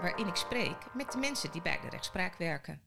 waarin 0.00 0.26
ik 0.26 0.36
spreek 0.36 0.94
met 0.94 1.12
de 1.12 1.18
mensen 1.18 1.50
die 1.52 1.62
bij 1.62 1.78
de 1.80 1.88
rechtspraak 1.88 2.36
werken. 2.36 2.80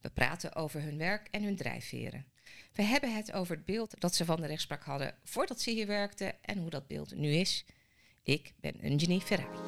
We 0.00 0.10
praten 0.10 0.54
over 0.54 0.82
hun 0.82 0.98
werk 0.98 1.28
en 1.30 1.42
hun 1.42 1.56
drijfveren. 1.56 2.24
We 2.72 2.82
hebben 2.82 3.14
het 3.14 3.32
over 3.32 3.56
het 3.56 3.64
beeld 3.64 4.00
dat 4.00 4.14
ze 4.14 4.24
van 4.24 4.40
de 4.40 4.46
rechtspraak 4.46 4.84
hadden 4.84 5.14
voordat 5.24 5.60
ze 5.60 5.70
hier 5.70 5.86
werkten 5.86 6.44
en 6.44 6.58
hoe 6.58 6.70
dat 6.70 6.86
beeld 6.86 7.14
nu 7.14 7.28
is. 7.28 7.64
Ik 8.22 8.52
ben 8.60 8.84
Eugenie 8.84 9.20
Ferrari. 9.20 9.58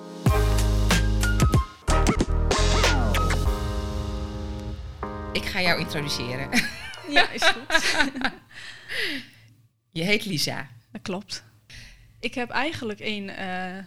Ik 5.33 5.45
ga 5.45 5.61
jou 5.61 5.81
introduceren. 5.81 6.51
Ja, 7.09 7.31
is 7.31 7.43
goed. 7.43 7.95
Je 9.99 10.03
heet 10.03 10.25
Lisa. 10.25 10.69
Dat 10.93 11.03
klopt. 11.03 11.45
Ik 12.21 12.35
heb 12.35 12.51
eigenlijk 12.51 13.01
eh 13.01 13.79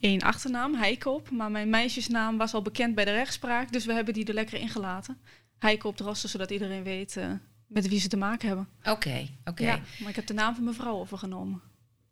één 0.00 0.20
achternaam, 0.20 0.74
Heikoop. 0.74 1.30
Maar 1.30 1.50
mijn 1.50 1.70
meisjesnaam 1.70 2.36
was 2.36 2.54
al 2.54 2.62
bekend 2.62 2.94
bij 2.94 3.04
de 3.04 3.12
rechtspraak. 3.12 3.72
Dus 3.72 3.84
we 3.84 3.92
hebben 3.92 4.14
die 4.14 4.24
er 4.24 4.34
lekker 4.34 4.58
ingelaten. 4.58 5.18
Heikoop 5.58 5.96
Drosten, 5.96 6.28
zodat 6.28 6.50
iedereen 6.50 6.82
weet 6.82 7.16
eh, 7.16 7.30
met 7.66 7.88
wie 7.88 8.00
ze 8.00 8.08
te 8.08 8.16
maken 8.16 8.48
hebben. 8.48 8.68
Oké, 8.84 9.28
oké. 9.44 9.62
Ja, 9.62 9.80
maar 9.98 10.08
ik 10.08 10.16
heb 10.16 10.26
de 10.26 10.34
naam 10.34 10.54
van 10.54 10.64
mijn 10.64 10.76
vrouw 10.76 10.98
overgenomen. 10.98 11.62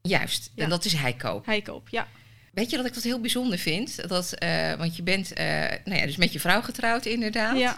Juist. 0.02 0.50
Ja. 0.54 0.64
En 0.64 0.70
dat 0.70 0.84
is 0.84 0.92
Heikoop. 0.92 1.46
Heikoop, 1.46 1.88
ja. 1.88 2.08
Weet 2.52 2.70
je 2.70 2.76
dat 2.76 2.86
ik 2.86 2.94
dat 2.94 3.02
heel 3.02 3.20
bijzonder 3.20 3.58
vind? 3.58 4.08
Dat, 4.08 4.32
eh, 4.32 4.74
want 4.74 4.96
je 4.96 5.02
bent 5.02 5.32
eh, 5.32 5.46
nou 5.84 5.98
ja, 5.98 6.06
dus 6.06 6.16
met 6.16 6.32
je 6.32 6.40
vrouw 6.40 6.62
getrouwd 6.62 7.06
inderdaad. 7.06 7.58
Ja, 7.58 7.76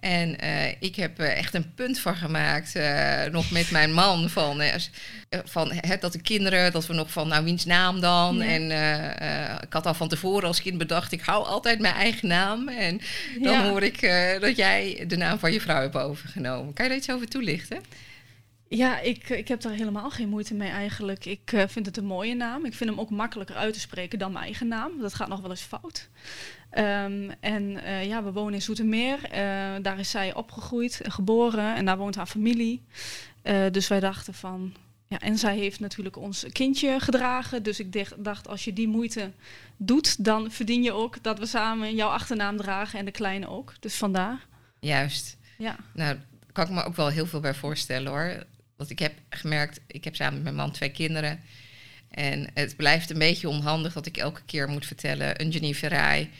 En 0.00 0.38
eh, 0.40 0.68
ik 0.80 0.96
heb 0.96 1.18
er 1.18 1.28
echt 1.32 1.54
een 1.54 1.74
punt 1.74 1.98
van 2.00 2.16
gemaakt, 2.16 2.74
eh, 2.76 3.24
nog 3.32 3.50
met 3.50 3.70
mijn 3.70 3.92
man, 3.92 4.30
van, 4.30 4.60
eh, 4.60 4.74
eh, 4.74 4.80
van 5.44 5.72
hè, 5.74 5.96
dat 6.00 6.12
de 6.12 6.20
kinderen, 6.20 6.72
dat 6.72 6.86
we 6.86 6.94
nog 6.94 7.10
van, 7.10 7.28
nou, 7.28 7.44
wiens 7.44 7.64
naam 7.64 8.00
dan? 8.00 8.36
Ja. 8.36 8.44
En 8.44 8.70
eh, 8.70 9.50
eh, 9.50 9.56
ik 9.62 9.72
had 9.72 9.86
al 9.86 9.94
van 9.94 10.08
tevoren 10.08 10.48
als 10.48 10.62
kind 10.62 10.78
bedacht, 10.78 11.12
ik 11.12 11.20
hou 11.20 11.46
altijd 11.46 11.78
mijn 11.80 11.94
eigen 11.94 12.28
naam. 12.28 12.68
En 12.68 13.00
dan 13.42 13.52
Ja. 13.52 13.68
hoor 13.68 13.82
ik 13.82 14.02
eh, 14.02 14.40
dat 14.40 14.56
jij 14.56 15.04
de 15.08 15.16
naam 15.16 15.38
van 15.38 15.52
je 15.52 15.60
vrouw 15.60 15.80
hebt 15.80 15.96
overgenomen. 15.96 16.72
Kan 16.74 16.84
je 16.84 16.90
daar 16.90 17.00
iets 17.00 17.10
over 17.10 17.28
toelichten? 17.28 17.78
Ja 18.68 19.00
ik, 19.00 19.28
ik 19.28 19.48
heb 19.48 19.60
daar 19.60 19.72
helemaal 19.72 20.10
geen 20.10 20.28
moeite 20.28 20.54
mee 20.54 20.68
eigenlijk. 20.70 21.24
Ik 21.24 21.52
eh, 21.52 21.62
vind 21.68 21.86
het 21.86 21.96
een 21.96 22.04
mooie 22.04 22.34
naam. 22.34 22.64
Ik 22.64 22.74
vind 22.74 22.90
hem 22.90 23.00
ook 23.00 23.10
makkelijker 23.10 23.56
uit 23.56 23.72
te 23.74 23.80
spreken 23.80 24.18
dan 24.18 24.32
mijn 24.32 24.44
eigen 24.44 24.68
naam. 24.68 25.00
Dat 25.00 25.14
gaat 25.14 25.28
nog 25.28 25.40
wel 25.40 25.50
eens 25.50 25.60
fout. 25.62 26.08
Ehm, 26.70 27.30
en 27.40 27.82
eh, 27.82 28.06
ja, 28.06 28.22
we 28.24 28.32
wonen 28.32 28.54
in 28.54 28.62
Zoetermeer. 28.62 29.24
Eh, 29.24 29.40
daar 29.82 29.98
is 29.98 30.10
zij 30.10 30.34
opgegroeid, 30.34 31.00
en 31.00 31.12
geboren 31.12 31.74
en 31.74 31.84
daar 31.84 31.96
woont 31.98 32.14
haar 32.14 32.26
familie. 32.26 32.82
Dus 33.70 33.88
wij 33.88 34.00
dachten 34.00 34.34
van... 34.34 34.74
Ja, 35.08 35.18
en 35.18 35.38
zij 35.38 35.56
heeft 35.56 35.80
natuurlijk 35.80 36.16
ons 36.16 36.44
kindje 36.52 37.00
gedragen. 37.00 37.62
Dus 37.62 37.80
ik 37.80 37.92
dacht- 37.92 38.24
dacht, 38.24 38.48
als 38.48 38.64
je 38.64 38.72
die 38.72 38.88
moeite 38.88 39.30
doet, 39.76 40.24
dan 40.24 40.50
verdien 40.50 40.82
je 40.82 40.92
ook 40.92 41.22
dat 41.22 41.38
we 41.38 41.46
samen 41.46 41.94
jouw 41.94 42.08
achternaam 42.08 42.56
dragen 42.56 42.98
en 42.98 43.04
de 43.04 43.10
kleine 43.10 43.48
ook. 43.48 43.72
Dus 43.80 43.94
vandaar. 43.94 44.46
Juist. 44.80 45.36
Ja, 45.58 45.76
Nou, 45.92 46.16
kan 46.52 46.64
ik 46.64 46.70
me 46.70 46.84
ook 46.84 46.96
wel 46.96 47.08
heel 47.08 47.26
veel 47.26 47.40
bij 47.40 47.54
voorstellen 47.54 48.12
hoor. 48.12 48.44
Want 48.76 48.90
ik 48.90 48.98
heb 48.98 49.12
gemerkt, 49.30 49.80
ik 49.86 50.04
heb 50.04 50.16
samen 50.16 50.34
met 50.34 50.42
mijn 50.42 50.54
man 50.54 50.70
twee 50.70 50.90
kinderen. 50.90 51.40
En 52.10 52.50
het 52.54 52.76
blijft 52.76 53.10
een 53.10 53.18
beetje 53.18 53.48
onhandig 53.48 53.92
dat 53.92 54.06
ik 54.06 54.16
elke 54.16 54.40
keer 54.46 54.68
moet 54.68 54.86
vertellen... 54.86 55.42
een 55.42 55.74
Verrij, 55.74 56.30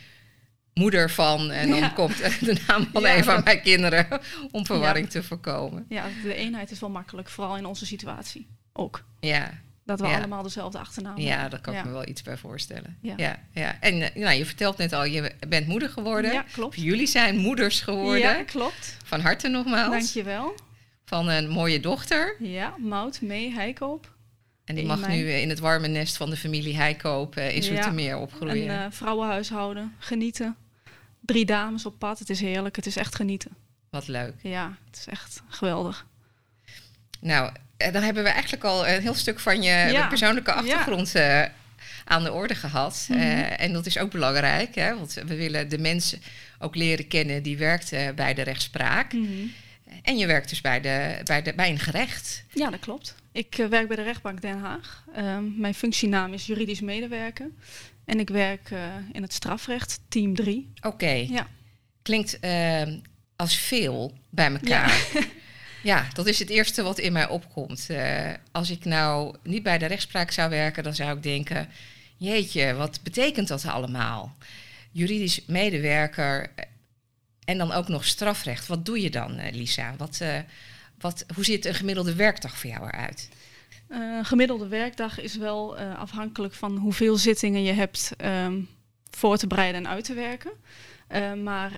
moeder 0.73 1.09
van... 1.09 1.51
en 1.51 1.69
dan 1.69 1.79
Ja. 1.79 1.89
komt 1.89 2.17
de 2.17 2.61
naam 2.67 2.87
van 2.93 3.01
Ja, 3.01 3.17
een 3.17 3.23
van 3.23 3.35
dat- 3.35 3.43
mijn 3.43 3.61
kinderen... 3.61 4.07
om 4.51 4.65
verwarring 4.65 5.09
te 5.09 5.23
voorkomen. 5.23 5.85
ja, 5.89 6.05
de 6.23 6.33
eenheid 6.35 6.71
is 6.71 6.79
wel 6.79 6.89
makkelijk, 6.89 7.29
vooral 7.29 7.57
in 7.57 7.65
onze 7.65 7.85
situatie 7.85 8.47
ook. 8.73 9.03
Ja, 9.19 9.51
Dat 9.85 9.99
we 9.99 10.07
Ja. 10.07 10.17
allemaal 10.17 10.43
dezelfde 10.43 10.77
achternaam 10.77 11.17
ja 11.17 11.29
hebben. 11.31 11.49
daar 11.49 11.59
kan 11.61 11.73
ik 11.73 11.79
Ja. 11.79 11.85
me 11.85 11.91
wel 11.91 12.07
iets 12.07 12.21
bij 12.21 12.37
voorstellen. 12.37 12.97
Ja. 13.01 13.13
Ja. 13.17 13.39
Ja, 13.51 13.77
En 13.79 14.01
eh, 14.01 14.15
nou, 14.23 14.35
je 14.37 14.45
vertelt 14.45 14.77
net 14.77 14.93
al, 14.93 15.05
je 15.05 15.31
bent 15.47 15.67
moeder 15.67 15.89
geworden. 15.89 16.31
Ja, 16.31 16.45
klopt. 16.51 16.75
Jullie 16.81 17.07
zijn 17.07 17.37
moeders 17.37 17.81
geworden. 17.81 18.19
Ja, 18.21 18.43
klopt. 18.43 18.97
Van 19.05 19.19
harte 19.21 19.47
nogmaals. 19.47 19.91
Dankjewel. 19.91 20.55
Van 21.07 21.27
een 21.29 21.49
mooie 21.49 21.79
dochter. 21.79 22.35
Ja, 22.39 22.75
Mout, 22.77 23.21
mee, 23.21 23.53
Heikoop. 23.53 24.15
En 24.65 24.75
die 24.75 24.85
mag 24.85 25.07
nu 25.07 25.27
eh, 25.27 25.41
in 25.41 25.49
het 25.49 25.59
warme 25.59 25.87
nest 25.87 26.17
van 26.17 26.29
de 26.29 26.37
familie 26.37 26.75
Heikoop 26.75 27.35
eh, 27.35 27.49
in 27.49 27.55
Ja. 27.55 27.61
Zoetermeer 27.61 28.17
opgroeien. 28.17 28.69
Een 28.69 28.85
eh, 28.85 28.85
vrouwenhuishouden, 28.89 29.95
genieten. 29.99 30.55
Drie 31.19 31.45
dames 31.45 31.85
op 31.85 31.99
pad, 31.99 32.19
het 32.19 32.29
is 32.29 32.39
heerlijk, 32.39 32.75
het 32.75 32.85
is 32.85 32.95
echt 32.95 33.15
genieten. 33.15 33.51
Wat 33.89 34.07
leuk. 34.07 34.33
Ja, 34.41 34.77
het 34.85 34.97
is 34.99 35.07
echt 35.07 35.41
geweldig. 35.47 36.05
Nou, 37.19 37.51
dan 37.77 38.01
hebben 38.03 38.23
we 38.23 38.29
eigenlijk 38.29 38.63
al 38.63 38.87
een 38.87 39.01
heel 39.01 39.13
stuk 39.13 39.39
van 39.39 39.61
je 39.61 39.71
Ja. 39.91 40.07
persoonlijke 40.07 40.51
Ja. 40.51 40.57
achtergrond 40.57 41.13
aan 42.05 42.23
de 42.23 42.31
orde 42.33 42.55
gehad. 42.55 43.07
Mhm. 43.09 43.19
En 43.19 43.73
dat 43.73 43.85
is 43.85 43.97
ook 43.97 44.11
belangrijk, 44.11 44.75
hè, 44.75 44.97
want 44.97 45.13
we 45.13 45.35
willen 45.35 45.69
de 45.69 45.77
mensen 45.77 46.21
ook 46.59 46.75
leren 46.75 47.07
kennen 47.07 47.43
die 47.43 47.57
werkt 47.57 47.89
bij 48.15 48.33
de 48.33 48.41
rechtspraak. 48.41 49.13
En 50.01 50.17
je 50.17 50.25
werkt 50.25 50.49
dus 50.49 50.61
bij, 50.61 50.81
de, 50.81 51.21
bij, 51.23 51.41
de, 51.41 51.53
bij 51.53 51.69
een 51.69 51.79
gerecht. 51.79 52.43
Ja, 52.53 52.69
dat 52.69 52.79
klopt. 52.79 53.15
Ik 53.31 53.57
eh, 53.57 53.65
werk 53.67 53.87
bij 53.87 53.95
de 53.95 54.03
rechtbank 54.03 54.41
Den 54.41 54.59
Haag. 54.59 55.03
Ehm, 55.13 55.59
mijn 55.59 55.73
functienaam 55.73 56.33
is 56.33 56.45
juridisch 56.45 56.81
medewerker. 56.81 57.49
En 58.05 58.19
ik 58.19 58.29
werk 58.29 58.71
eh, 58.71 58.79
in 59.11 59.21
het 59.21 59.33
strafrecht, 59.33 59.99
team 60.09 60.35
3. 60.35 60.71
Oké, 60.81 61.09
Ja. 61.11 61.47
klinkt 62.01 62.39
eh, 62.39 62.81
als 63.35 63.55
veel 63.57 64.13
bij 64.29 64.51
elkaar. 64.51 65.05
Ja. 65.83 66.07
dat 66.13 66.27
is 66.27 66.39
het 66.39 66.49
eerste 66.49 66.81
wat 66.83 66.99
in 66.99 67.13
mij 67.13 67.27
opkomt. 67.27 67.89
Eh, 67.89 68.31
als 68.51 68.69
ik 68.69 68.85
nou 68.85 69.35
niet 69.43 69.63
bij 69.63 69.77
de 69.77 69.85
rechtspraak 69.85 70.31
zou 70.31 70.49
werken, 70.49 70.83
dan 70.83 70.95
zou 70.95 71.17
ik 71.17 71.23
denken: 71.23 71.69
jeetje, 72.17 72.73
wat 72.73 72.99
betekent 73.03 73.47
dat 73.47 73.65
allemaal? 73.65 74.35
Juridisch 74.91 75.45
medewerker 75.45 76.49
en 77.47 77.57
dan 77.57 77.71
ook 77.71 77.87
nog 77.87 78.05
strafrecht. 78.05 78.67
Wat 78.67 78.85
doe 78.85 79.01
je 79.01 79.09
dan, 79.09 79.37
eh, 79.37 79.53
Lisa? 79.53 79.93
Wat, 79.97 80.17
eh, 80.21 80.39
wat, 80.99 81.25
hoe 81.35 81.43
ziet 81.43 81.65
een 81.65 81.73
gemiddelde 81.73 82.15
werkdag 82.15 82.57
voor 82.57 82.69
jou 82.69 82.87
eruit? 82.87 83.29
Eh, 83.87 83.99
Een 83.99 84.25
gemiddelde 84.25 84.67
werkdag 84.67 85.19
is 85.19 85.35
wel 85.35 85.77
afhankelijk 85.77 86.53
van 86.53 86.77
hoeveel 86.77 87.17
zittingen 87.17 87.63
je 87.63 87.71
hebt 87.71 88.13
ehm, 88.17 88.61
voor 89.09 89.37
te 89.37 89.47
bereiden 89.47 89.85
en 89.85 89.91
uit 89.91 90.03
te 90.03 90.13
werken. 90.13 90.51
Maar 91.43 91.71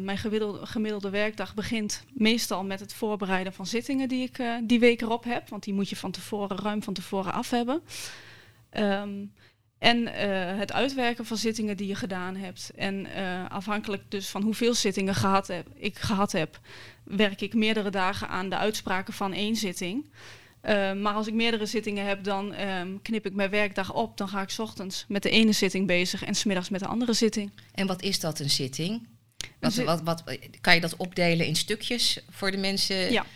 mijn 0.00 0.18
gemiddelde, 0.62 1.10
werkdag 1.10 1.54
begint 1.54 2.04
meestal 2.12 2.64
met 2.64 2.80
het 2.80 2.92
voorbereiden 2.92 3.52
van 3.52 3.66
zittingen 3.66 4.08
die 4.08 4.22
ik 4.22 4.42
die 4.62 4.80
week 4.80 5.00
erop 5.02 5.24
heb. 5.24 5.48
Want 5.48 5.62
die 5.62 5.74
moet 5.74 5.88
je 5.88 5.96
van 5.96 6.10
tevoren, 6.10 6.58
ruim 6.58 6.82
van 6.82 6.94
tevoren 6.94 7.32
af 7.32 7.50
hebben. 7.50 7.82
Ehm, 8.70 9.10
en 9.82 10.14
eh, 10.14 10.58
het 10.58 10.72
uitwerken 10.72 11.26
van 11.26 11.36
zittingen 11.36 11.76
die 11.76 11.86
je 11.86 11.94
gedaan 11.94 12.36
hebt. 12.36 12.70
En 12.76 13.06
eh, 13.06 13.50
afhankelijk 13.50 14.02
dus 14.08 14.28
van 14.28 14.42
hoeveel 14.42 14.74
zittingen 14.74 15.14
gehad 15.14 15.46
heb, 15.46 15.66
ik 15.74 15.98
gehad 15.98 16.32
heb, 16.32 16.60
werk 17.04 17.40
ik 17.40 17.54
meerdere 17.54 17.90
dagen 17.90 18.28
aan 18.28 18.48
de 18.48 18.56
uitspraken 18.56 19.12
van 19.12 19.32
één 19.32 19.56
zitting. 19.56 20.10
Uh, 20.62 20.92
maar 20.92 21.14
als 21.14 21.26
ik 21.26 21.34
meerdere 21.34 21.66
zittingen 21.66 22.06
heb, 22.06 22.24
dan 22.24 22.54
um, 22.60 23.02
knip 23.02 23.26
ik 23.26 23.34
mijn 23.34 23.50
werkdag 23.50 23.92
op. 23.92 24.16
Dan 24.16 24.28
ga 24.28 24.42
ik 24.42 24.50
's 24.50 24.58
ochtends 24.58 25.04
met 25.08 25.22
de 25.22 25.30
ene 25.30 25.52
zitting 25.52 25.86
bezig 25.86 26.24
en 26.24 26.34
smiddags 26.34 26.68
met 26.68 26.80
de 26.80 26.86
andere 26.86 27.12
zitting. 27.12 27.50
En 27.74 27.86
wat 27.86 28.02
is 28.02 28.20
dat, 28.20 28.38
een 28.38 28.50
zitting? 28.50 29.08
Wat, 29.60 29.74
wat, 29.74 30.02
wat, 30.02 30.24
kan 30.60 30.74
je 30.74 30.80
dat 30.80 30.96
opdelen 30.96 31.46
in 31.46 31.56
stukjes 31.56 32.24
voor 32.30 32.50
de 32.50 32.56
mensen? 32.56 33.12
Ja. 33.12 33.26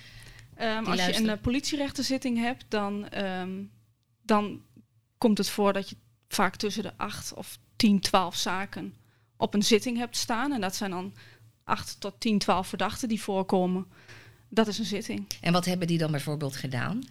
Um, 0.60 0.86
als 0.86 1.06
je 1.06 1.28
een 1.28 1.40
politierechtenzitting 1.40 2.38
hebt, 2.38 2.64
dan, 2.68 3.18
um, 3.18 3.70
dan 4.22 4.62
komt 5.18 5.38
het 5.38 5.48
voor 5.48 5.72
dat 5.72 5.88
je 5.88 5.96
vaak 6.36 6.56
tussen 6.56 6.82
de 6.82 6.92
8 6.96 7.34
of 7.34 7.58
10, 7.76 8.00
12 8.00 8.36
zaken 8.36 8.94
op 9.36 9.54
een 9.54 9.62
zitting 9.62 9.98
hebt 9.98 10.16
staan. 10.16 10.52
En 10.52 10.60
dat 10.60 10.74
zijn 10.74 10.90
dan 10.90 11.14
8 11.64 12.00
tot 12.00 12.14
10, 12.18 12.38
12 12.38 12.68
verdachten 12.68 13.08
die 13.08 13.22
voorkomen. 13.22 13.86
Dat 14.48 14.66
is 14.66 14.78
een 14.78 14.84
zitting. 14.84 15.26
En 15.40 15.52
wat 15.52 15.64
hebben 15.64 15.86
die 15.86 15.98
dan 15.98 16.10
bijvoorbeeld 16.10 16.56
gedaan? 16.56 17.02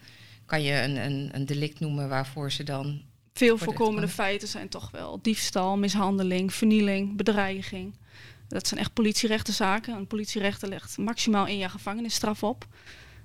Kan 0.46 0.62
je 0.62 0.82
een, 0.82 0.96
een, 0.96 1.30
een 1.32 1.46
delict 1.46 1.80
noemen 1.80 2.10
waarvoor 2.10 2.52
ze 2.52 2.64
dan. 2.64 3.02
Veel 3.34 3.58
voorkomende 3.58 4.08
feiten 4.08 4.48
zijn 4.48 4.70
toch 4.70 4.92
wel 4.92 5.20
diefstal, 5.22 5.78
mishandeling, 5.78 6.54
vernieling, 6.54 7.18
bedreiging. 7.18 7.94
Dat 8.48 8.68
zijn 8.68 8.80
echt 8.80 8.94
politierechtenzaken. 8.94 9.96
Een 9.96 10.08
politierechter 10.08 10.70
legt 10.70 10.98
maximaal 10.98 11.48
één 11.48 11.58
jaar 11.58 11.70
gevangenisstraf 11.70 12.44
op. 12.44 12.68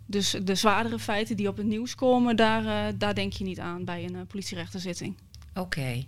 Dus 0.06 0.36
de 0.42 0.54
zwaardere 0.54 0.98
feiten 0.98 1.36
die 1.36 1.48
op 1.48 1.56
het 1.56 1.66
nieuws 1.66 1.94
komen, 1.94 2.36
daar, 2.36 2.64
uh, 2.64 2.98
daar 2.98 3.14
denk 3.14 3.32
je 3.32 3.44
niet 3.44 3.58
aan 3.58 3.84
bij 3.84 4.04
een 4.04 4.14
uh, 4.14 4.20
politierechterzitting. 4.28 5.16
Oké. 5.60 5.78
Okay. 5.78 6.06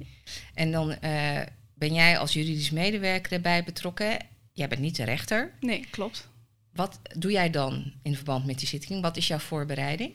En 0.55 0.73
dan 0.73 0.91
uh, 0.91 1.41
ben 1.75 1.95
jij 1.95 2.19
als 2.19 2.33
juridisch 2.33 2.71
medewerker 2.71 3.33
erbij 3.33 3.65
betrokken. 3.65 4.19
Jij 4.53 4.69
bent 4.69 4.81
niet 4.81 4.97
de 4.97 5.05
rechter. 5.05 5.53
Nee, 5.61 5.87
klopt. 5.91 6.29
Wat 6.73 7.01
doe 7.17 7.31
jij 7.31 7.51
dan 7.51 7.93
in 8.03 8.15
verband 8.15 8.47
met 8.47 8.59
die 8.59 8.69
zitting? 8.69 9.03
Wat 9.03 9.17
is 9.17 9.27
jouw 9.27 9.39
voorbereiding? 9.39 10.13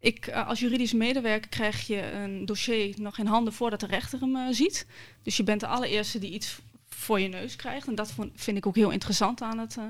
Ik, 0.00 0.26
uh, 0.26 0.48
als 0.48 0.60
juridisch 0.60 0.92
medewerker 0.92 1.48
krijg 1.48 1.86
je 1.86 2.12
een 2.12 2.46
dossier 2.46 2.94
nog 2.98 3.18
in 3.18 3.26
handen 3.26 3.52
voordat 3.52 3.80
de 3.80 3.86
rechter 3.86 4.20
hem 4.20 4.36
uh, 4.36 4.48
ziet. 4.50 4.86
Dus 5.22 5.36
je 5.36 5.42
bent 5.42 5.60
de 5.60 5.66
allereerste 5.66 6.18
die 6.18 6.32
iets 6.32 6.58
voor 6.88 7.20
je 7.20 7.28
neus 7.28 7.56
krijgt. 7.56 7.86
En 7.86 7.94
dat 7.94 8.14
vind 8.34 8.56
ik 8.56 8.66
ook 8.66 8.76
heel 8.76 8.90
interessant 8.90 9.42
aan 9.42 9.58
het, 9.58 9.76
uh, 9.76 9.84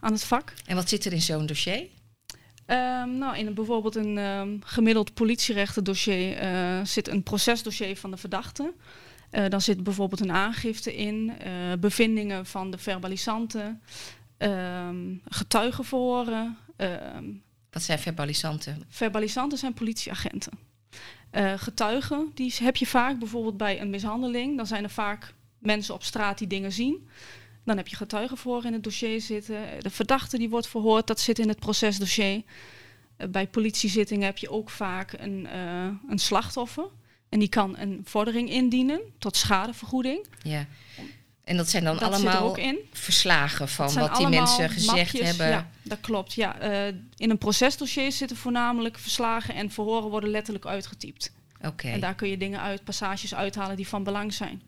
aan 0.00 0.12
het 0.12 0.24
vak. 0.24 0.52
En 0.66 0.76
wat 0.76 0.88
zit 0.88 1.04
er 1.04 1.12
in 1.12 1.20
zo'n 1.20 1.46
dossier? 1.46 1.86
Um, 2.70 3.18
nou, 3.18 3.36
in 3.36 3.54
bijvoorbeeld 3.54 3.94
een 3.94 4.18
um, 4.18 4.60
gemiddeld 4.64 5.14
politierechtendossier 5.14 6.42
uh, 6.42 6.84
zit 6.84 7.08
een 7.08 7.22
procesdossier 7.22 7.96
van 7.96 8.10
de 8.10 8.16
verdachte. 8.16 8.72
Uh, 9.30 9.48
dan 9.48 9.60
zit 9.60 9.82
bijvoorbeeld 9.82 10.20
een 10.20 10.32
aangifte 10.32 10.96
in, 10.96 11.32
uh, 11.46 11.72
bevindingen 11.80 12.46
van 12.46 12.70
de 12.70 12.78
verbalisanten, 12.78 13.82
um, 14.38 15.20
getuigenverhoren. 15.28 16.56
Ehm, 16.76 17.24
Wat 17.70 17.82
zijn 17.82 17.98
verbalisanten? 17.98 18.82
Verbalisanten 18.88 19.58
zijn 19.58 19.74
politieagenten. 19.74 20.52
Getuigen, 21.56 22.30
die 22.34 22.54
heb 22.62 22.76
je 22.76 22.86
vaak 22.86 23.18
bijvoorbeeld 23.18 23.56
bij 23.56 23.80
een 23.80 23.90
mishandeling. 23.90 24.56
Dan 24.56 24.66
zijn 24.66 24.84
er 24.84 24.90
vaak 24.90 25.34
mensen 25.58 25.94
op 25.94 26.02
straat 26.02 26.38
die 26.38 26.46
dingen 26.46 26.72
zien. 26.72 27.08
Dan 27.64 27.76
heb 27.76 27.88
je 27.88 27.96
getuigenverhoor 27.96 28.64
in 28.64 28.72
het 28.72 28.84
dossier 28.84 29.20
zitten. 29.20 29.62
De 29.78 29.90
verdachte 29.90 30.38
die 30.38 30.50
wordt 30.50 30.68
verhoord, 30.68 31.06
dat 31.06 31.20
zit 31.20 31.38
in 31.38 31.48
het 31.48 31.58
procesdossier. 31.58 32.42
bij 33.30 33.46
politiezittingen 33.46 34.24
heb 34.24 34.38
je 34.38 34.50
ook 34.50 34.70
vaak 34.70 35.12
een, 35.12 35.48
een 36.08 36.18
slachtoffer. 36.18 36.88
En 37.28 37.38
die 37.38 37.48
kan 37.48 37.78
een 37.78 38.00
vordering 38.04 38.50
indienen 38.50 39.00
tot 39.18 39.36
schadevergoeding. 39.36 40.26
Ja. 40.42 40.66
En 41.44 41.56
dat 41.56 41.68
zijn 41.68 41.84
dan 41.84 41.98
allemaal 41.98 42.56
verslagen 42.92 43.68
van 43.68 43.94
wat 43.94 44.16
die 44.16 44.28
mensen 44.28 44.70
gezegd 44.70 45.20
hebben. 45.20 45.48
Ja, 45.48 45.70
dat 45.82 46.00
klopt. 46.00 46.34
Ja. 46.34 46.88
Uh, 46.88 46.94
in 47.16 47.30
een 47.30 47.38
procesdossier 47.38 48.12
zitten 48.12 48.36
voornamelijk 48.36 48.98
verslagen 48.98 49.54
en 49.54 49.70
verhoren 49.70 50.10
worden 50.10 50.30
letterlijk 50.30 50.66
uitgetypt. 50.66 51.32
Oké. 51.62 51.88
En 51.88 52.00
daar 52.00 52.14
kun 52.14 52.28
je 52.28 52.36
dingen 52.36 52.60
uit, 52.60 52.84
passages 52.84 53.34
uithalen 53.34 53.76
die 53.76 53.88
van 53.88 54.04
belang 54.04 54.32
zijn. 54.32 54.62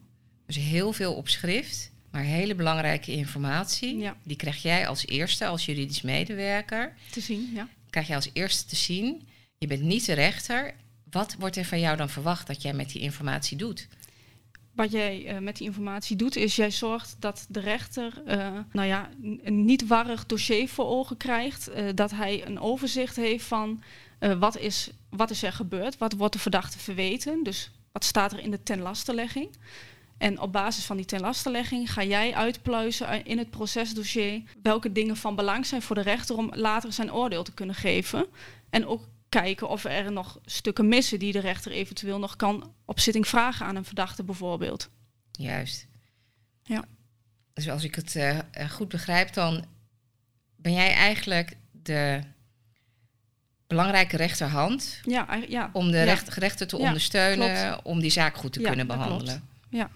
Dus 0.46 0.56
heel 0.56 0.92
veel 0.92 1.14
op 1.14 1.28
schrift, 1.28 1.91
maar 2.12 2.22
hele 2.22 2.54
belangrijke 2.54 3.12
informatie. 3.12 3.96
Ja. 3.96 4.16
Die 4.22 4.36
krijg 4.36 4.62
jij 4.62 4.88
als 4.88 5.06
eerste, 5.06 5.46
als 5.46 5.66
juridisch 5.66 6.02
medewerker. 6.02 6.94
Te 7.10 7.20
zien, 7.20 7.50
ja. 7.54 7.68
Krijg 7.90 8.06
jij 8.06 8.16
als 8.16 8.30
eerste 8.32 8.66
te 8.66 8.76
zien. 8.76 9.28
Je 9.58 9.66
bent 9.66 9.82
niet 9.82 10.06
de 10.06 10.12
rechter 10.12 10.74
wat 11.12 11.36
wordt 11.38 11.56
er 11.56 11.64
van 11.64 11.80
jou 11.80 11.96
dan 11.96 12.08
verwacht 12.08 12.46
dat 12.46 12.62
jij 12.62 12.72
met 12.72 12.90
die 12.90 13.02
informatie 13.02 13.56
doet? 13.56 13.88
Wat 14.74 14.90
jij 14.90 15.34
uh, 15.34 15.38
met 15.38 15.56
die 15.56 15.66
informatie 15.66 16.16
doet, 16.16 16.36
is 16.36 16.56
jij 16.56 16.70
zorgt 16.70 17.16
dat 17.18 17.46
de 17.48 17.60
rechter 17.60 18.22
uh, 18.26 18.58
nou 18.72 18.88
ja, 18.88 19.10
een 19.42 19.64
niet 19.64 19.86
warrig 19.86 20.26
dossier 20.26 20.68
voor 20.68 20.86
ogen 20.86 21.16
krijgt. 21.16 21.70
Uh, 21.70 21.88
dat 21.94 22.10
hij 22.10 22.46
een 22.46 22.60
overzicht 22.60 23.16
heeft 23.16 23.44
van 23.44 23.82
wat, 24.38 24.58
is, 24.58 24.90
wat 25.10 25.30
is 25.30 25.42
er 25.42 25.52
gebeurd, 25.52 25.98
wat 25.98 26.12
wordt 26.12 26.32
de 26.32 26.38
verdachte 26.38 26.78
verweten. 26.78 27.42
Dus 27.42 27.70
wat 27.92 28.04
staat 28.04 28.32
er 28.32 28.38
in 28.38 28.50
de 28.50 28.62
tenlastelegging. 28.62 29.48
En 30.22 30.40
op 30.40 30.52
basis 30.52 30.84
van 30.84 30.96
die 30.96 31.04
tenlastelegging 31.04 31.92
ga 31.92 32.04
jij 32.04 32.34
uitpluizen 32.34 33.24
in 33.24 33.38
het 33.38 33.50
procesdossier 33.50 34.42
welke 34.62 34.92
dingen 34.92 35.16
van 35.16 35.34
belang 35.34 35.66
zijn 35.66 35.82
voor 35.82 35.94
de 35.96 36.02
rechter 36.02 36.36
om 36.36 36.50
later 36.54 36.92
zijn 36.92 37.12
oordeel 37.12 37.42
te 37.42 37.52
kunnen 37.52 37.74
geven. 37.74 38.26
En 38.70 38.86
ook 38.86 39.08
kijken 39.28 39.68
of 39.68 39.84
er 39.84 40.12
nog 40.12 40.38
stukken 40.44 40.88
missen 40.88 41.18
die 41.18 41.32
de 41.32 41.38
rechter 41.38 41.72
eventueel 41.72 42.18
nog 42.18 42.36
kan 42.36 42.74
op 42.84 43.00
zitting 43.00 43.28
vragen 43.28 43.66
aan 43.66 43.76
een 43.76 43.84
verdachte 43.84 44.22
bijvoorbeeld. 44.22 44.88
Juist. 45.32 45.86
Ja. 46.62 46.84
Dus 47.52 47.68
als 47.68 47.84
ik 47.84 47.94
het 47.94 48.14
uh, 48.14 48.38
goed 48.70 48.88
begrijp, 48.88 49.32
dan 49.32 49.64
ben 50.56 50.72
jij 50.72 50.94
eigenlijk 50.94 51.56
de 51.70 52.20
belangrijke 53.66 54.16
rechterhand 54.16 55.00
ja, 55.04 55.38
ja, 55.48 55.70
om 55.72 55.90
de 55.90 55.98
ja. 55.98 56.18
rechter 56.28 56.66
te 56.66 56.76
ondersteunen, 56.76 57.84
om 57.84 58.00
die 58.00 58.10
zaak 58.10 58.36
goed 58.36 58.52
te 58.52 58.60
kunnen 58.60 58.86
behandelen. 58.86 59.48
Ja. 59.68 59.90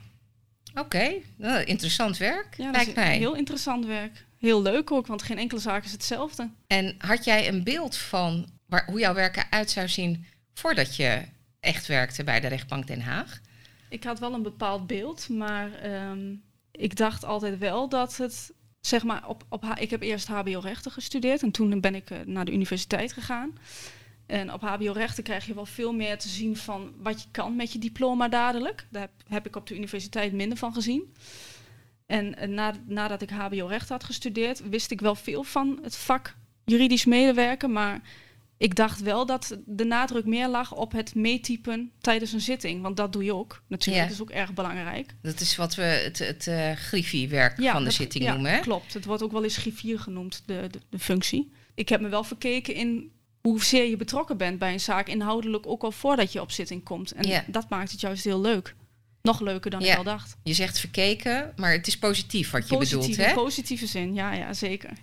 Oké, 0.79 1.13
nou, 1.37 1.65
interessant 1.65 2.17
werk, 2.17 2.57
lijkt 2.57 2.95
mij. 2.95 3.17
Heel 3.17 3.35
interessant 3.35 3.87
werk. 3.87 4.25
Heel 4.39 4.63
leuk 4.63 4.93
ook, 4.93 5.07
want 5.07 5.23
geen 5.23 5.39
enkele 5.39 5.61
zaak 5.61 5.85
is 5.85 5.93
hetzelfde. 5.93 6.51
En 6.67 6.95
had 6.99 7.25
jij 7.25 7.49
een 7.49 7.63
beeld 7.63 7.97
van 7.97 8.49
waar, 8.67 8.87
hoe 8.87 8.99
jouw 8.99 9.15
werk 9.15 9.37
eruit 9.37 9.71
zou 9.71 9.89
zien 9.89 10.27
voordat 10.55 10.97
je 10.97 11.23
echt 11.61 11.87
werkte 11.87 12.25
bij 12.25 12.41
de 12.41 12.47
rechtbank 12.47 12.87
Den 12.87 13.01
Haag? 13.01 13.41
Ik 13.89 14.05
had 14.05 14.19
wel 14.19 14.35
een 14.35 14.43
bepaald 14.43 14.87
beeld, 14.87 15.29
maar 15.29 15.73
ehm, 15.73 16.35
ik 16.71 16.97
dacht 16.97 17.25
altijd 17.25 17.59
wel 17.59 17.89
dat 17.89 18.17
het, 18.17 18.53
zeg 18.81 19.05
maar, 19.05 19.29
op, 19.29 19.45
op, 19.49 19.65
ik 19.79 19.91
heb 19.91 20.03
eerst 20.03 20.27
HBO-rechten 20.27 20.91
gestudeerd 20.91 21.43
en 21.43 21.51
toen 21.51 21.81
ben 21.81 21.95
ik 21.95 22.11
uh, 22.11 22.19
naar 22.25 22.45
de 22.45 22.53
universiteit 22.53 23.13
gegaan. 23.13 23.59
En 24.27 24.53
op 24.53 24.61
HBO-rechten 24.61 25.25
krijg 25.25 25.47
je 25.47 25.55
wel 25.55 25.67
veel 25.67 25.93
meer 25.93 26.19
te 26.19 26.29
zien 26.29 26.57
van 26.57 26.93
wat 26.99 27.23
je 27.23 27.29
kan 27.31 27.57
met 27.57 27.73
je 27.73 27.79
diploma 27.79 28.29
dadelijk. 28.29 28.87
Daar 28.91 29.03
heb, 29.03 29.11
heb 29.29 29.47
ik 29.47 29.57
op 29.57 29.67
de 29.67 29.75
universiteit 29.75 30.33
minder 30.33 30.59
van 30.59 30.73
gezien. 30.73 31.15
En, 32.07 32.37
en 32.37 32.55
na, 32.55 32.73
nadat 32.87 33.23
ik 33.23 33.31
HBO-recht 33.31 33.89
had 33.89 34.05
gestudeerd, 34.05 34.69
wist 34.69 34.91
ik 34.91 35.01
wel 35.01 35.15
veel 35.15 35.43
van 35.43 35.79
het 35.83 35.97
vak 35.97 36.35
juridisch 36.65 37.05
medewerken, 37.05 37.73
maar 37.73 38.01
ik 38.59 38.75
dacht 38.75 39.01
wel 39.01 39.27
dat 39.27 39.59
de 39.67 39.85
nadruk 39.85 40.25
meer 40.25 40.49
lag 40.49 40.75
op 40.75 40.93
het 40.93 41.15
meetypen 41.15 41.93
tijdens 42.01 42.33
een 42.33 42.41
zitting. 42.41 42.83
Want 42.83 42.97
dat 42.97 43.13
doe 43.13 43.25
je 43.25 43.35
ook. 43.35 43.63
Natuurlijk, 43.69 44.05
dat 44.05 44.15
is 44.15 44.23
ook 44.23 44.31
erg 44.31 44.55
belangrijk. 44.55 45.15
Dat 45.23 45.41
is 45.41 45.57
wat 45.57 45.75
we 45.75 45.83
het, 45.83 46.19
het 46.19 46.47
uh, 46.47 46.73
griffiewerk 46.73 47.63
van 47.63 47.85
de 47.85 47.91
zitting 47.91 48.25
ja, 48.25 48.33
noemen. 48.33 48.53
Hè? 48.53 48.59
klopt. 48.59 48.95
Het 48.95 49.05
wordt 49.05 49.23
ook 49.23 49.33
wel 49.33 49.45
eens 49.45 49.57
griffier 49.57 49.99
genoemd, 49.99 50.43
de, 50.47 50.67
de, 50.71 50.79
de, 50.91 50.99
functie. 50.99 51.53
Ik 51.75 51.89
heb 51.89 52.01
me 52.01 52.09
wel 52.09 52.25
verkeken 52.25 52.75
in 52.75 53.11
hoezeer 53.49 53.89
je 53.89 53.97
betrokken 53.97 54.37
bent 54.37 54.59
bij 54.59 54.73
een 54.73 54.81
zaak. 54.81 55.09
Inhoudelijk 55.09 55.67
ook 55.67 55.83
al 55.83 55.93
voordat 55.93 56.33
je 56.33 56.41
op 56.41 56.51
zitting 56.51 56.85
komt. 56.85 57.13
En 57.13 57.45
dat 57.47 57.69
maakt 57.69 57.91
het 57.91 58.01
juist 58.01 58.25
heel 58.25 58.41
leuk. 58.41 58.75
Nog 59.23 59.41
leuker 59.41 59.71
dan 59.71 59.81
ik 59.81 59.97
al 59.97 60.03
dacht. 60.03 60.37
Je 60.43 60.55
zegt 60.55 60.79
verkeken, 60.79 61.53
maar 61.57 61.73
het 61.73 61.87
is 61.87 61.99
positief 61.99 62.51
wat 62.51 62.69
je 62.69 62.77
bedoelt, 62.77 63.17
hè? 63.17 63.29
In 63.29 63.35
positieve 63.35 63.87
zin, 63.87 64.15
ja, 64.15 64.33
ja 64.33 64.53
zeker. 64.53 64.91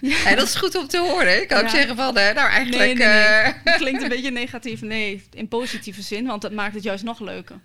Ja. 0.00 0.34
dat 0.34 0.46
is 0.46 0.54
goed 0.54 0.74
om 0.74 0.86
te 0.86 0.98
horen. 0.98 1.42
Ik 1.42 1.48
kan 1.48 1.62
ook 1.62 1.68
zeggen 1.68 1.96
van, 1.96 2.18
uh, 2.18 2.24
nou 2.34 2.48
eigenlijk... 2.48 2.78
Nee, 2.78 2.94
nee, 2.94 3.06
nee. 3.06 3.54
Uh... 3.64 3.76
klinkt 3.82 4.02
een 4.02 4.08
beetje 4.08 4.30
negatief. 4.30 4.80
Nee, 4.80 5.22
in 5.30 5.48
positieve 5.48 6.02
zin, 6.02 6.26
want 6.26 6.42
dat 6.42 6.52
maakt 6.52 6.74
het 6.74 6.82
juist 6.82 7.04
nog 7.04 7.20
leuker. 7.20 7.60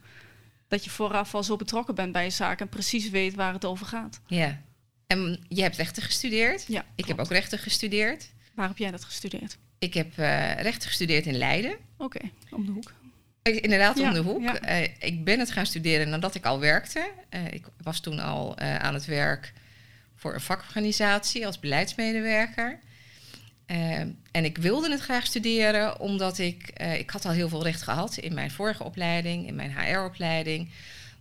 Dat 0.67 0.83
je 0.83 0.89
vooraf 0.89 1.35
al 1.35 1.43
zo 1.43 1.55
betrokken 1.55 1.95
bent 1.95 2.11
bij 2.11 2.25
een 2.25 2.31
zaak 2.31 2.59
en 2.59 2.69
precies 2.69 3.09
weet 3.09 3.35
waar 3.35 3.53
het 3.53 3.65
over 3.65 3.85
gaat. 3.85 4.19
Ja. 4.27 4.61
En 5.07 5.45
je 5.47 5.61
hebt 5.61 5.75
rechten 5.75 6.03
gestudeerd. 6.03 6.65
Ja, 6.67 6.85
Ik 6.95 7.05
heb 7.05 7.19
ook 7.19 7.31
rechten 7.31 7.59
gestudeerd. 7.59 8.29
Waar 8.57 8.67
heb 8.67 8.77
jij 8.77 8.91
dat 8.91 9.03
gestudeerd? 9.03 9.57
Ik 9.79 9.93
heb 9.93 10.17
uh, 10.17 10.53
rechten 10.61 10.87
gestudeerd 10.87 11.25
in 11.25 11.37
Leiden. 11.37 11.77
Oké, 11.97 12.19
om 12.51 12.65
de 12.65 12.71
hoek. 12.71 12.93
Inderdaad, 13.41 13.99
om 13.99 14.13
de 14.13 14.19
hoek. 14.19 14.41
Ja. 14.41 14.61
ik 14.99 15.23
ben 15.23 15.39
het 15.39 15.51
gaan 15.51 15.65
studeren 15.65 16.09
nadat 16.09 16.35
ik 16.35 16.45
al 16.45 16.59
werkte. 16.59 17.11
ik 17.49 17.65
was 17.81 17.99
toen 17.99 18.19
al 18.19 18.57
aan 18.57 18.93
het 18.93 19.05
werk 19.05 19.53
voor 20.15 20.33
een 20.33 20.41
vakorganisatie 20.41 21.45
als 21.45 21.59
beleidsmedewerker. 21.59 22.79
En 24.31 24.45
ik 24.45 24.57
wilde 24.57 24.91
het 24.91 25.01
graag 25.01 25.25
studeren 25.25 25.99
omdat 25.99 26.37
ik, 26.37 26.69
ik 26.97 27.09
had 27.09 27.25
al 27.25 27.31
heel 27.31 27.49
veel 27.49 27.63
recht 27.63 27.81
gehad 27.81 28.17
in 28.17 28.33
mijn 28.33 28.51
vorige 28.51 28.83
opleiding, 28.83 29.47
in 29.47 29.55
mijn 29.55 29.77
HR-opleiding, 29.77 30.69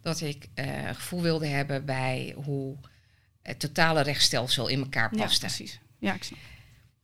dat 0.02 0.20
ik 0.20 0.48
een 0.54 0.94
gevoel 0.94 1.22
wilde 1.22 1.46
hebben 1.46 1.84
bij 1.84 2.34
hoe 2.36 2.76
het 3.42 3.58
totale 3.58 4.02
rechtsstelsel 4.02 4.68
in 4.68 4.78
elkaar 4.78 5.10
paste. 5.10 5.46
Ja, 5.46 5.52
precies. 5.52 5.78
Ja, 5.98 6.14
ik 6.14 6.22
snap. 6.22 6.38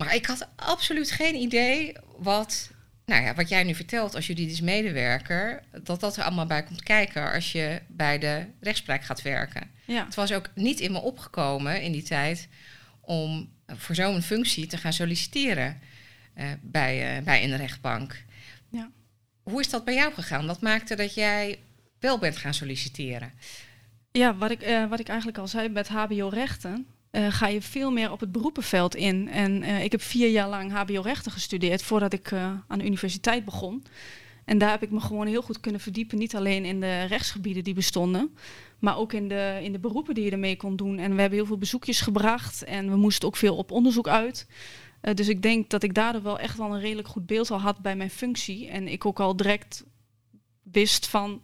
Maar 0.05 0.15
ik 0.15 0.27
had 0.27 0.49
absoluut 0.57 1.11
geen 1.11 1.35
idee 1.35 1.93
wat, 2.17 2.71
nou 3.05 3.23
ja, 3.23 3.35
wat 3.35 3.49
jij 3.49 3.63
nu 3.63 3.75
vertelt 3.75 4.15
als 4.15 4.27
juridisch 4.27 4.61
medewerker, 4.61 5.63
dat 5.83 6.01
dat 6.01 6.17
er 6.17 6.23
allemaal 6.23 6.47
bij 6.47 6.63
komt 6.63 6.83
kijken 6.83 7.33
als 7.33 7.53
je 7.53 7.81
bij 7.89 8.19
de 8.19 8.47
rechtspraak 8.61 9.05
gaat 9.05 9.23
werken. 9.23 9.71
Ja. 9.85 10.05
Het 10.05 10.15
was 10.15 10.33
ook 10.33 10.51
niet 10.55 10.81
in 10.81 10.93
me 10.93 11.01
opgekomen 11.01 11.83
in 11.83 11.93
die 11.93 12.03
tijd 12.03 12.49
om 13.01 13.51
voor 13.67 13.95
zo'n 13.95 14.23
functie 14.23 14.67
te 14.67 14.77
gaan 14.77 14.93
solliciteren 14.93 15.81
uh, 16.39 16.45
bij, 16.61 17.19
uh, 17.19 17.25
bij 17.25 17.45
een 17.45 17.57
rechtbank. 17.57 18.25
Ja. 18.69 18.91
Hoe 19.43 19.61
is 19.61 19.71
dat 19.71 19.85
bij 19.85 19.95
jou 19.95 20.13
gegaan? 20.13 20.47
Wat 20.47 20.61
maakte 20.61 20.95
dat 20.95 21.15
jij 21.15 21.59
wel 21.99 22.19
bent 22.19 22.37
gaan 22.37 22.55
solliciteren? 22.55 23.33
Ja, 24.13 24.37
wat 24.37 24.51
ik, 24.51 24.67
uh, 24.67 24.89
wat 24.89 25.01
ik 25.01 25.09
eigenlijk 25.09 25.39
al 25.39 25.49
zei, 25.49 25.69
met 25.69 25.89
HBO-rechten 25.89 26.87
ga 27.13 27.47
je 27.47 27.63
veel 27.63 27.91
meer 27.91 28.11
op 28.11 28.21
het 28.21 28.33
beroepenveld 28.33 28.95
in. 28.95 29.29
En 29.29 29.63
ik 29.63 29.93
heb 29.93 30.03
vier 30.03 30.31
jaar 30.31 30.49
lang 30.49 30.73
HBO-rechten 30.73 31.33
gestudeerd 31.33 31.83
voordat 31.83 32.13
ik 32.13 32.33
aan 32.33 32.79
de 32.79 32.85
universiteit 32.85 33.45
begon. 33.45 33.85
En 34.45 34.59
daar 34.59 34.71
heb 34.71 34.83
ik 34.83 34.91
me 34.91 35.01
gewoon 35.01 35.27
heel 35.27 35.43
goed 35.43 35.61
kunnen 35.61 35.81
verdiepen. 35.81 36.19
Niet 36.19 36.37
alleen 36.37 36.65
in 36.65 36.81
de 36.81 37.05
rechtsgebieden 37.05 37.65
die 37.65 37.75
bestonden, 37.75 38.37
maar 38.79 38.97
ook 38.97 39.13
in 39.13 39.29
de, 39.29 39.59
in 39.63 39.73
de 39.73 39.79
beroepen 39.79 40.15
die 40.15 40.25
je 40.25 40.31
ermee 40.31 40.57
kon 40.57 40.77
doen. 40.77 40.99
En 40.99 41.15
we 41.15 41.21
hebben 41.21 41.39
heel 41.39 41.47
veel 41.47 41.59
bezoekjes 41.59 42.01
gebracht 42.01 42.65
en 42.65 42.91
we 42.91 42.97
moesten 42.97 43.29
ook 43.29 43.37
veel 43.37 43.57
op 43.57 43.71
onderzoek 43.71 44.09
uit. 44.09 44.47
Dus 45.15 45.29
ik 45.29 45.43
denk 45.43 45.71
dat 45.71 45.83
ik 45.83 45.95
daardoor 45.95 46.23
wel 46.23 46.39
echt 46.39 46.57
wel 46.57 46.75
een 46.75 46.81
redelijk 46.81 47.09
goed 47.09 47.27
beeld 47.27 47.51
al 47.51 47.61
had 47.61 47.79
bij 47.79 47.97
mijn 47.97 48.11
functie. 48.11 48.69
En 48.69 48.89
ik 48.89 49.07
ook 49.07 49.21
al 49.21 49.37
direct 49.37 49.85
wist 50.63 51.07
van, 51.07 51.43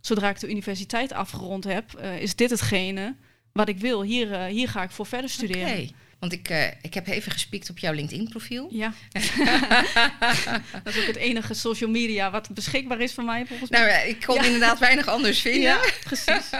zodra 0.00 0.28
ik 0.28 0.40
de 0.40 0.50
universiteit 0.50 1.12
afgerond 1.12 1.64
heb, 1.64 1.98
is 1.98 2.36
dit 2.36 2.50
hetgene 2.50 3.16
wat 3.52 3.68
ik 3.68 3.78
wil. 3.78 4.02
Hier, 4.02 4.30
uh, 4.30 4.44
hier 4.44 4.68
ga 4.68 4.82
ik 4.82 4.90
voor 4.90 5.06
verder 5.06 5.30
studeren. 5.30 5.68
Okay. 5.68 5.94
Want 6.18 6.32
ik, 6.32 6.50
uh, 6.50 6.66
ik 6.82 6.94
heb 6.94 7.06
even 7.06 7.32
gespiekt 7.32 7.70
op 7.70 7.78
jouw 7.78 7.92
LinkedIn-profiel. 7.92 8.68
Ja. 8.70 8.92
dat 10.84 10.94
is 10.94 11.00
ook 11.00 11.06
het 11.06 11.16
enige 11.16 11.54
social 11.54 11.90
media 11.90 12.30
wat 12.30 12.48
beschikbaar 12.54 13.00
is 13.00 13.14
voor 13.14 13.24
mij, 13.24 13.46
volgens 13.46 13.70
mij. 13.70 13.80
Nou, 13.80 14.08
ik 14.08 14.24
kon 14.26 14.34
ja. 14.34 14.44
inderdaad 14.44 14.78
weinig 14.78 15.06
anders 15.06 15.40
vinden. 15.50 15.62
Ja, 15.62 15.80
precies. 16.04 16.50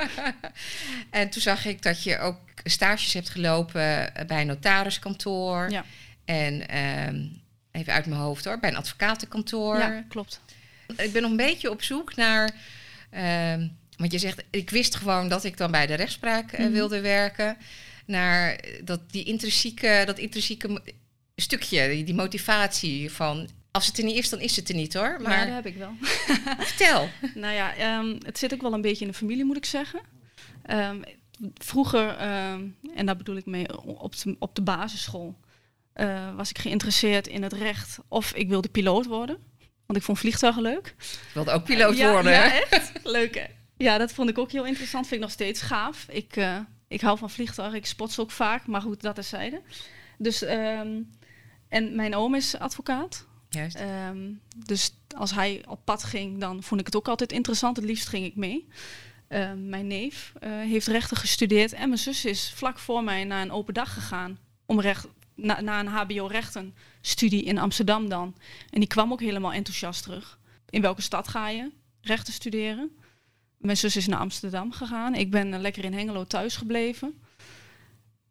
en 1.11 1.31
toen 1.31 1.43
zag 1.43 1.65
ik 1.65 1.83
dat 1.83 2.03
je 2.03 2.19
ook 2.19 2.39
stages 2.65 3.13
hebt 3.13 3.31
gelopen 3.31 4.13
bij 4.27 4.41
een 4.41 4.47
notariskantoor. 4.47 5.71
Ja. 5.71 5.85
En 6.25 6.77
um, 7.09 7.43
even 7.71 7.93
uit 7.93 8.07
mijn 8.07 8.21
hoofd 8.21 8.45
hoor, 8.45 8.59
bij 8.59 8.71
een 8.71 8.77
advocatenkantoor. 8.77 9.79
Ja, 9.79 10.05
klopt. 10.09 10.41
Ik 10.97 11.13
ben 11.13 11.23
nog 11.23 11.31
een 11.31 11.37
beetje 11.37 11.71
op 11.71 11.83
zoek 11.83 12.17
naar 12.17 12.55
Ehm, 13.11 13.69
want 14.01 14.13
je 14.13 14.19
zegt, 14.19 14.43
ik 14.51 14.71
wist 14.71 14.95
gewoon 14.95 15.29
dat 15.29 15.45
ik 15.45 15.57
dan 15.57 15.71
bij 15.71 15.87
de 15.87 15.95
rechtspraak 15.95 16.53
eh, 16.53 16.61
Mhm. 16.65 16.73
wilde 16.73 17.01
werken. 17.01 17.57
Naar 18.07 18.61
dat, 18.85 19.01
die 19.11 19.25
intrinsieke, 19.25 20.03
dat 20.07 20.19
intrinsieke 20.19 20.83
stukje, 21.37 21.89
die, 21.89 22.05
die 22.05 22.15
motivatie 22.15 23.11
van... 23.13 23.49
Als 23.71 23.87
het 23.87 23.99
er 23.99 24.05
niet 24.05 24.17
is, 24.17 24.29
dan 24.29 24.41
is 24.41 24.57
het 24.57 24.69
er 24.69 24.75
niet 24.75 24.95
hoor. 24.95 25.17
Maar 25.21 25.21
Maar 25.21 25.47
dat 25.47 25.55
heb 25.55 25.67
ik 25.67 25.77
wel. 25.77 25.93
vertel. 26.67 27.09
Nou 27.35 27.55
ja, 27.55 27.75
ehm, 27.75 28.17
het 28.25 28.39
zit 28.39 28.53
ook 28.55 28.63
wel 28.63 28.73
een 28.73 28.81
beetje 28.81 29.05
in 29.05 29.11
de 29.11 29.17
familie, 29.17 29.45
moet 29.45 29.57
ik 29.57 29.65
zeggen. 29.65 30.01
Ehm, 30.63 31.03
vroeger, 31.55 32.09
ehm, 32.17 32.63
en 32.95 33.07
daar 33.07 33.17
bedoel 33.17 33.37
ik 33.37 33.47
mee 33.47 33.83
op 33.85 34.17
de, 34.17 34.37
op 34.39 34.55
de 34.55 34.63
basisschool, 34.63 35.37
eh, 35.93 36.35
was 36.37 36.51
ik 36.51 36.59
geïnteresseerd 36.59 37.27
in 37.27 37.43
het 37.43 37.53
recht 37.53 37.99
of 38.09 38.33
ik 38.35 38.49
wilde 38.49 38.69
piloot 38.69 39.07
worden. 39.07 39.39
Want 39.87 39.99
ik 39.99 40.05
vond 40.05 40.19
vliegtuigen 40.19 40.63
leuk. 40.63 40.95
Ik 40.99 41.31
wilde 41.35 41.51
ook 41.51 41.65
piloot 41.65 41.97
ja, 41.97 42.11
worden. 42.13 42.33
Ja, 42.33 42.61
echt? 42.71 42.93
leuk 43.03 43.35
hè? 43.35 43.45
Ja, 43.83 43.99
dat 43.99 44.13
vond 44.13 44.29
ik 44.29 44.39
ook 44.39 44.51
heel 44.51 44.65
interessant. 44.65 45.07
Vind 45.07 45.21
ik 45.21 45.27
nog 45.27 45.35
steeds 45.35 45.61
gaaf. 45.61 46.07
Ik, 46.09 46.37
eh, 46.37 46.59
ik 46.89 47.01
hou 47.01 47.19
van 47.19 47.31
vliegtuigen. 47.31 47.79
Ik 47.79 47.87
spot 47.87 48.13
ze 48.13 48.21
ook 48.21 48.31
vaak. 48.31 48.67
Maar 48.67 48.81
goed, 48.81 49.03
dat 49.03 49.15
terzijde. 49.15 49.63
Dus, 50.19 50.43
ehm, 50.43 51.01
en 51.69 51.95
mijn 51.95 52.15
oom 52.15 52.35
is 52.35 52.59
advocaat. 52.59 53.27
Juist. 53.49 53.77
Ehm, 53.77 54.33
dus 54.67 54.95
als 55.17 55.35
hij 55.35 55.65
op 55.69 55.85
pad 55.85 56.03
ging, 56.05 56.41
dan 56.41 56.63
vond 56.63 56.81
ik 56.81 56.87
het 56.87 56.97
ook 56.97 57.09
altijd 57.09 57.33
interessant. 57.33 57.77
Het 57.77 57.85
liefst 57.85 58.09
ging 58.09 58.25
ik 58.25 58.37
mee. 58.37 58.69
Ehm, 59.29 59.69
mijn 59.69 59.87
neef 59.87 60.33
eh, 60.41 60.51
heeft 60.51 60.87
rechten 60.87 61.17
gestudeerd 61.17 61.73
en 61.73 61.89
mijn 61.89 62.01
zus 62.01 62.25
is 62.25 62.53
vlak 62.55 62.79
voor 62.79 63.05
mij 63.05 63.25
naar 63.25 63.43
een 63.43 63.53
open 63.53 63.75
dag 63.75 63.95
gegaan 63.95 64.39
om 64.67 64.81
recht, 64.81 65.09
na, 65.35 65.61
na 65.61 65.81
een 65.81 65.87
HBO-rechten 65.87 66.75
studie 67.01 67.43
in 67.43 67.59
Amsterdam 67.59 68.09
dan. 68.09 68.35
En 68.71 68.81
die 68.81 68.89
kwam 68.89 69.13
ook 69.13 69.21
helemaal 69.21 69.53
enthousiast 69.53 70.03
terug. 70.03 70.39
In 70.71 70.81
welke 70.81 71.03
stad 71.03 71.29
ga 71.29 71.49
je 71.49 71.71
rechten 72.01 72.33
studeren? 72.33 72.91
Mijn 73.61 73.77
zus 73.77 73.97
is 73.97 74.07
naar 74.07 74.19
Amsterdam 74.19 74.73
gegaan. 74.73 75.15
Ik 75.15 75.31
ben 75.31 75.55
eh, 75.55 75.61
lekker 75.61 75.85
in 75.85 75.93
Hengelo 75.93 76.25
thuis 76.25 76.57
gebleven. 76.57 77.21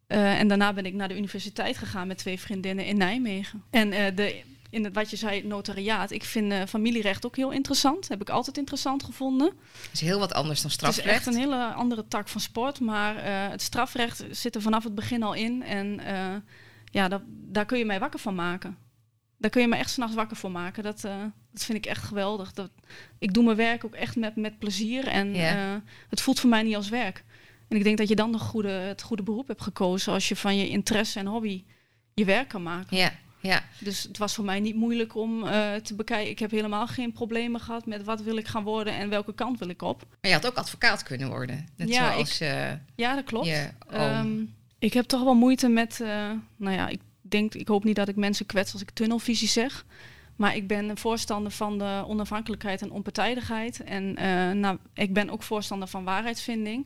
Eh, 0.07 0.39
en 0.39 0.47
daarna 0.47 0.73
ben 0.73 0.85
ik 0.85 0.93
naar 0.93 1.07
de 1.07 1.17
universiteit 1.17 1.77
gegaan 1.77 2.07
met 2.07 2.17
twee 2.17 2.39
vriendinnen 2.39 2.85
in 2.85 2.97
Nijmegen. 2.97 3.63
En 3.69 3.91
eh, 3.91 4.15
de, 4.15 4.41
in 4.69 4.83
het, 4.83 4.93
wat 4.93 5.09
je 5.09 5.15
zei, 5.15 5.43
notariaat. 5.47 6.11
Ik 6.11 6.23
vind 6.23 6.69
familierecht 6.69 7.25
ook 7.25 7.35
heel 7.35 7.51
interessant. 7.51 8.07
Heb 8.07 8.21
ik 8.21 8.29
altijd 8.29 8.57
interessant 8.57 9.03
gevonden. 9.03 9.47
Dat 9.47 9.93
is 9.93 10.01
heel 10.01 10.19
wat 10.19 10.33
anders 10.33 10.61
dan 10.61 10.71
Het 10.71 10.81
is 10.81 10.93
strafrecht. 10.93 11.17
echt 11.17 11.25
een 11.25 11.41
hele 11.41 11.73
andere 11.73 12.07
tak 12.07 12.27
van 12.27 12.41
sport. 12.41 12.79
Maar 12.79 13.23
het 13.49 13.61
strafrecht 13.61 14.23
zit 14.31 14.55
er 14.55 14.61
vanaf 14.61 14.83
het 14.83 14.95
begin 14.95 15.23
al 15.23 15.33
in. 15.33 15.63
En 15.63 15.99
ja, 16.91 17.07
dat, 17.07 17.21
daar 17.27 17.65
kun 17.65 17.77
je 17.77 17.85
mij 17.85 17.99
wakker 17.99 18.19
van 18.19 18.35
maken. 18.35 18.77
Daar 19.39 19.49
kun 19.49 19.61
je 19.61 19.67
me 19.67 19.75
echt 19.75 19.89
s'nachts 19.89 20.15
wakker 20.15 20.37
voor 20.37 20.51
maken. 20.51 20.83
Dat, 20.83 21.03
eh, 21.03 21.23
dat 21.51 21.63
vind 21.63 21.77
ik 21.77 21.85
echt 21.85 22.03
geweldig. 22.03 22.53
Dat, 22.53 22.69
ik 23.19 23.33
doe 23.33 23.43
mijn 23.43 23.57
werk 23.57 23.85
ook 23.85 23.95
echt 23.95 24.15
met, 24.15 24.35
met 24.35 24.59
plezier. 24.59 25.07
En 25.07 25.33
eh, 25.33 25.75
het 26.09 26.21
voelt 26.21 26.39
voor 26.39 26.49
mij 26.49 26.63
niet 26.63 26.75
als 26.75 26.89
werk. 26.89 27.23
En 27.67 27.77
ik 27.77 27.83
denk 27.83 27.97
dat 27.97 28.07
je 28.07 28.15
dan 28.15 28.31
de 28.31 28.37
goede, 28.37 28.69
het 28.69 29.01
goede 29.01 29.23
beroep 29.23 29.47
hebt 29.47 29.61
gekozen. 29.61 30.13
Als 30.13 30.27
je 30.29 30.35
van 30.35 30.57
je 30.57 30.69
interesse 30.69 31.19
en 31.19 31.25
hobby 31.25 31.63
je 32.13 32.25
werk 32.25 32.47
kan 32.47 32.63
maken. 32.63 32.97
Ja, 32.97 33.11
ja. 33.39 33.63
Dus 33.79 34.03
het 34.03 34.17
was 34.17 34.35
voor 34.35 34.45
mij 34.45 34.59
niet 34.59 34.75
moeilijk 34.75 35.15
om 35.15 35.47
eh, 35.47 35.75
te 35.75 35.95
bekijken. 35.95 36.29
Ik 36.31 36.39
heb 36.39 36.51
helemaal 36.51 36.87
geen 36.87 37.11
problemen 37.11 37.61
gehad 37.61 37.85
met 37.85 38.03
wat 38.03 38.21
wil 38.21 38.37
ik 38.37 38.47
gaan 38.47 38.63
worden 38.63 38.93
en 38.93 39.09
welke 39.09 39.33
kant 39.33 39.59
wil 39.59 39.69
ik 39.69 39.81
op. 39.81 39.99
Maar 40.21 40.31
je 40.31 40.37
had 40.37 40.47
ook 40.47 40.55
advocaat 40.55 41.03
kunnen 41.03 41.29
worden. 41.29 41.67
Net 41.75 41.89
Ja, 41.89 42.11
zoals 42.11 42.39
eh, 42.39 42.71
Ja, 42.95 43.15
dat 43.15 43.23
klopt. 43.23 43.47
je. 43.47 43.69
Ehm, 43.89 44.43
ik 44.79 44.93
heb 44.93 45.05
toch 45.05 45.23
wel 45.23 45.35
moeite 45.35 45.67
met, 45.67 45.99
nou 46.57 46.75
ja, 46.75 46.87
ik 46.87 46.99
denk, 47.31 47.53
ik 47.53 47.67
hoop 47.67 47.83
niet 47.83 47.95
dat 47.95 48.07
ik 48.07 48.15
mensen 48.15 48.45
kwets 48.45 48.73
als 48.73 48.81
ik 48.81 48.89
tunnelvisie 48.89 49.47
zeg. 49.47 49.85
Maar 50.39 50.55
ik 50.55 50.67
ben 50.67 50.89
een 50.89 50.97
voorstander 50.97 51.51
van 51.51 51.77
de 51.77 52.03
onafhankelijkheid 52.07 52.81
en 52.81 52.91
onpartijdigheid. 52.91 53.83
En 53.83 54.15
eh, 54.15 54.51
nou, 54.51 54.77
ik 54.93 55.13
ben 55.13 55.29
ook 55.29 55.43
voorstander 55.43 55.87
van 55.87 56.03
waarheidsvinding. 56.03 56.85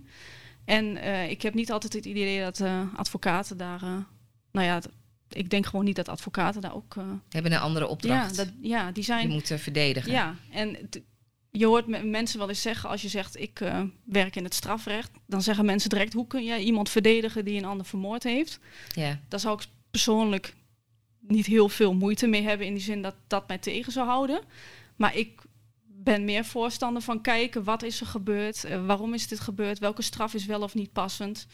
En 0.65 0.97
eh, 0.97 1.29
ik 1.29 1.41
heb 1.41 1.53
niet 1.53 1.71
altijd 1.71 1.93
het 1.93 2.05
idee 2.05 2.41
dat 2.41 2.59
eh, 2.59 2.81
advocaten 2.95 3.57
daar, 3.57 3.81
nou 4.51 4.67
ja, 4.67 4.81
ik 5.29 5.49
denk 5.49 5.65
gewoon 5.65 5.85
niet 5.85 5.95
dat 5.95 6.09
advocaten 6.09 6.61
daar 6.61 6.75
ook, 6.75 6.95
hebben 7.29 7.51
een 7.51 7.59
andere 7.59 7.85
ja, 7.85 7.91
opdracht. 7.91 8.35
dat, 8.35 8.49
ja, 8.61 8.83
die 8.85 8.93
die 8.93 9.03
zijn, 9.03 9.29
moeten 9.29 9.59
verdedigen. 9.59 10.11
ja, 10.11 10.35
en 10.51 10.89
je 11.51 11.65
hoort 11.65 11.87
me- 11.87 12.03
mensen 12.03 12.39
wel 12.39 12.49
eens 12.49 12.61
zeggen, 12.61 12.89
als 12.89 13.01
je 13.01 13.09
zegt 13.09 13.39
ik 13.39 13.61
werk 14.03 14.35
in 14.35 14.43
het 14.43 14.53
strafrecht, 14.53 15.11
dan 15.27 15.41
zeggen 15.41 15.65
mensen 15.65 15.89
direct, 15.89 16.13
hoe 16.13 16.27
kun 16.27 16.43
jij 16.43 16.59
iemand 16.59 16.89
verdedigen 16.89 17.45
die 17.45 17.57
een 17.57 17.65
ander 17.65 17.85
vermoord 17.85 18.23
heeft? 18.23 18.59
Ja. 18.95 19.19
Daar 19.27 19.39
zou 19.39 19.55
ik 19.61 19.67
persoonlijk 20.03 20.53
niet 21.19 21.45
heel 21.45 21.69
veel 21.69 21.93
moeite 21.93 22.27
mee 22.27 22.41
hebben 22.43 22.67
in 22.67 22.73
die 22.73 22.83
zin 22.83 23.01
dat 23.01 23.15
dat 23.27 23.47
mij 23.47 23.57
tegen 23.57 23.91
zou 23.91 24.07
houden. 24.07 24.41
Maar 24.95 25.15
ik 25.15 25.41
ben 25.85 26.25
meer 26.25 26.45
voorstander 26.45 27.01
van 27.01 27.21
kijken 27.21 27.63
wat 27.63 27.83
is 27.83 27.99
er 27.99 28.05
gebeurd, 28.05 28.63
eh, 28.63 28.85
waarom 28.85 29.13
is 29.13 29.27
dit 29.27 29.39
gebeurd, 29.39 29.79
welke 29.79 30.01
straf 30.01 30.33
is 30.33 30.45
wel 30.45 30.61
of 30.61 30.73
niet 30.73 30.91
passend. 30.91 31.47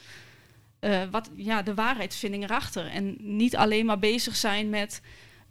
Eh, 0.80 1.02
wat, 1.12 1.30
ja, 1.36 1.62
de 1.62 1.74
waarheidsvinding 1.74 2.44
erachter. 2.44 2.86
En 2.86 3.16
niet 3.20 3.56
alleen 3.56 3.86
maar 3.86 4.00
bezig 4.00 4.36
zijn 4.36 4.70
met 4.70 5.02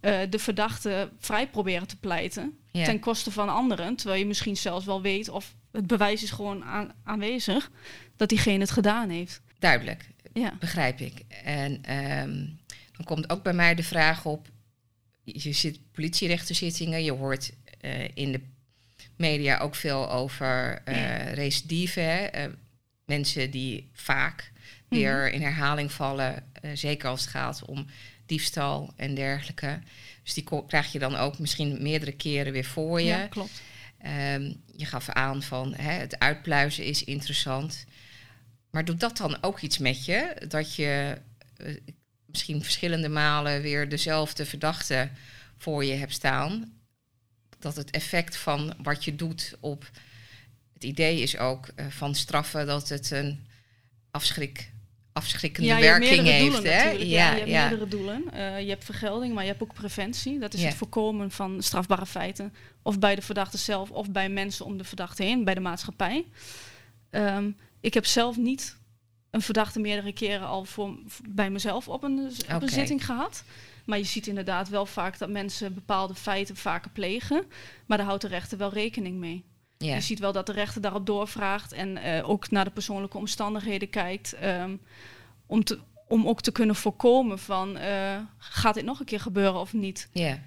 eh, 0.00 0.18
de 0.30 0.38
verdachte 0.38 1.10
vrij 1.18 1.48
proberen 1.48 1.86
te 1.86 1.96
pleiten 1.98 2.58
ten 2.72 3.00
koste 3.00 3.30
van 3.30 3.48
anderen. 3.48 3.96
Terwijl 3.96 4.20
je 4.20 4.26
misschien 4.26 4.56
zelfs 4.56 4.84
wel 4.84 5.02
weet 5.02 5.28
of 5.28 5.54
het 5.72 5.86
bewijs 5.86 6.22
is 6.22 6.30
gewoon 6.30 6.64
aan- 6.64 6.92
aanwezig 7.04 7.70
dat 8.16 8.28
diegene 8.28 8.58
het 8.58 8.70
gedaan 8.70 9.08
heeft. 9.08 9.40
Duidelijk, 9.58 10.08
Ja. 10.32 10.52
begrijp 10.60 11.00
ik. 11.00 11.24
En 11.44 11.82
ehm, 11.84 12.46
dan 12.98 13.06
komt 13.06 13.30
ook 13.30 13.42
bij 13.42 13.52
mij 13.52 13.74
de 13.74 13.82
vraag 13.82 14.24
op... 14.24 14.48
Je 15.24 15.52
zit 15.52 15.78
politierechterzittingen, 15.92 17.04
je 17.04 17.12
hoort 17.12 17.52
eh, 17.80 18.08
in 18.14 18.32
de 18.32 18.40
media 19.16 19.58
ook 19.58 19.74
veel 19.74 20.10
over 20.10 20.80
eh 20.84 21.32
recidive. 21.32 22.00
eh, 22.00 22.44
mensen 23.04 23.50
die 23.50 23.90
vaak 23.92 24.52
weer 24.88 25.32
in 25.32 25.42
herhaling 25.42 25.92
vallen, 25.92 26.44
zeker 26.74 27.08
als 27.08 27.20
het 27.20 27.30
gaat 27.30 27.64
om 27.64 27.86
diefstal 28.26 28.92
en 28.96 29.14
dergelijke. 29.14 29.78
Dus 30.22 30.34
die 30.34 30.44
krijg 30.66 30.92
je 30.92 30.98
dan 30.98 31.16
ook 31.16 31.38
misschien 31.38 31.82
meerdere 31.82 32.12
keren 32.12 32.52
weer 32.52 32.64
voor 32.64 33.00
je. 33.00 33.06
ja, 33.06 33.26
klopt. 33.26 33.62
Ehm, 33.98 34.52
je 34.76 34.84
gaf 34.84 35.08
aan 35.08 35.42
van 35.42 35.74
hè, 35.74 35.92
het 35.92 36.18
uitpluizen 36.18 36.84
is 36.84 37.04
interessant. 37.04 37.84
Maar 38.70 38.84
doet 38.84 39.00
dat 39.00 39.16
dan 39.16 39.38
ook 39.40 39.60
iets 39.60 39.78
met 39.78 40.04
je? 40.04 40.42
Dat 40.48 40.74
je 40.74 41.18
misschien 42.38 42.62
verschillende 42.62 43.08
malen 43.08 43.62
weer 43.62 43.88
dezelfde 43.88 44.46
verdachte 44.46 45.08
voor 45.56 45.84
je 45.84 45.92
hebt 45.94 46.12
staan. 46.12 46.72
Dat 47.58 47.76
het 47.76 47.90
effect 47.90 48.36
van 48.36 48.74
wat 48.82 49.04
je 49.04 49.14
doet 49.16 49.56
op. 49.60 49.90
Het 50.74 50.84
idee 50.84 51.20
is 51.20 51.38
ook 51.38 51.66
eh, 51.74 51.86
van 51.88 52.14
straffen 52.14 52.66
dat 52.66 52.88
het 52.88 53.10
een 53.10 53.46
afschrik, 54.10 54.70
afschrikkende 55.12 55.68
Ja, 55.68 55.80
werking 55.80 56.26
heeft. 56.26 56.52
doelen 56.52 56.72
hè? 56.72 56.84
natuurlijk. 56.84 57.10
Ja, 57.10 57.30
je 57.32 57.36
hebt 57.38 57.50
meerdere 57.50 57.88
doelen. 57.88 58.32
Eh, 58.32 58.60
je 58.60 58.68
hebt 58.68 58.84
vergelding, 58.84 59.34
maar 59.34 59.42
je 59.44 59.50
hebt 59.50 59.62
ook 59.62 59.74
preventie. 59.74 60.38
Dat 60.38 60.54
is 60.54 60.60
Ja. 60.60 60.66
het 60.66 60.76
voorkomen 60.76 61.30
van 61.30 61.62
strafbare 61.62 62.06
feiten. 62.06 62.54
Of 62.82 62.98
bij 62.98 63.14
de 63.14 63.22
verdachte 63.22 63.58
zelf, 63.58 63.90
of 63.90 64.10
bij 64.10 64.28
mensen 64.28 64.64
om 64.64 64.78
de 64.78 64.84
verdachte 64.84 65.22
heen, 65.22 65.44
bij 65.44 65.54
de 65.54 65.60
maatschappij. 65.60 66.24
Ehm, 67.10 67.50
ik 67.80 67.94
heb 67.94 68.06
zelf 68.06 68.36
niet 68.36 68.76
een 69.30 69.40
verdachte 69.40 69.80
meerdere 69.80 70.12
keren 70.12 70.46
al 70.46 70.64
voor, 70.64 70.98
bij 71.28 71.50
mezelf 71.50 71.88
op 71.88 72.02
een, 72.02 72.30
op 72.54 72.62
een 72.62 72.68
zitting 72.68 73.04
gehad. 73.04 73.44
Maar 73.84 73.98
je 73.98 74.04
ziet 74.04 74.26
inderdaad 74.26 74.68
wel 74.68 74.86
vaak 74.86 75.18
dat 75.18 75.28
mensen 75.28 75.74
bepaalde 75.74 76.14
feiten 76.14 76.56
vaker 76.56 76.90
plegen. 76.90 77.44
Maar 77.86 77.98
daar 77.98 78.06
houdt 78.06 78.22
de 78.22 78.28
rechter 78.28 78.58
wel 78.58 78.72
rekening 78.72 79.16
mee. 79.16 79.44
Je 79.78 80.00
ziet 80.00 80.18
wel 80.18 80.32
dat 80.32 80.46
de 80.46 80.52
rechter 80.52 80.80
daarop 80.80 81.06
doorvraagt 81.06 81.72
en 81.72 81.96
eh, 81.96 82.28
ook 82.28 82.50
naar 82.50 82.64
de 82.64 82.70
persoonlijke 82.70 83.18
omstandigheden 83.18 83.90
kijkt. 83.90 84.32
ehm, 84.32 84.76
om, 85.46 85.64
te, 85.64 85.78
om 86.08 86.28
ook 86.28 86.40
te 86.40 86.52
kunnen 86.52 86.76
voorkomen 86.76 87.38
van 87.38 87.76
eh, 87.76 88.16
gaat 88.38 88.74
dit 88.74 88.84
nog 88.84 89.00
een 89.00 89.06
keer 89.06 89.20
gebeuren 89.20 89.60
of 89.60 89.72
niet. 89.72 90.08
ja. 90.12 90.38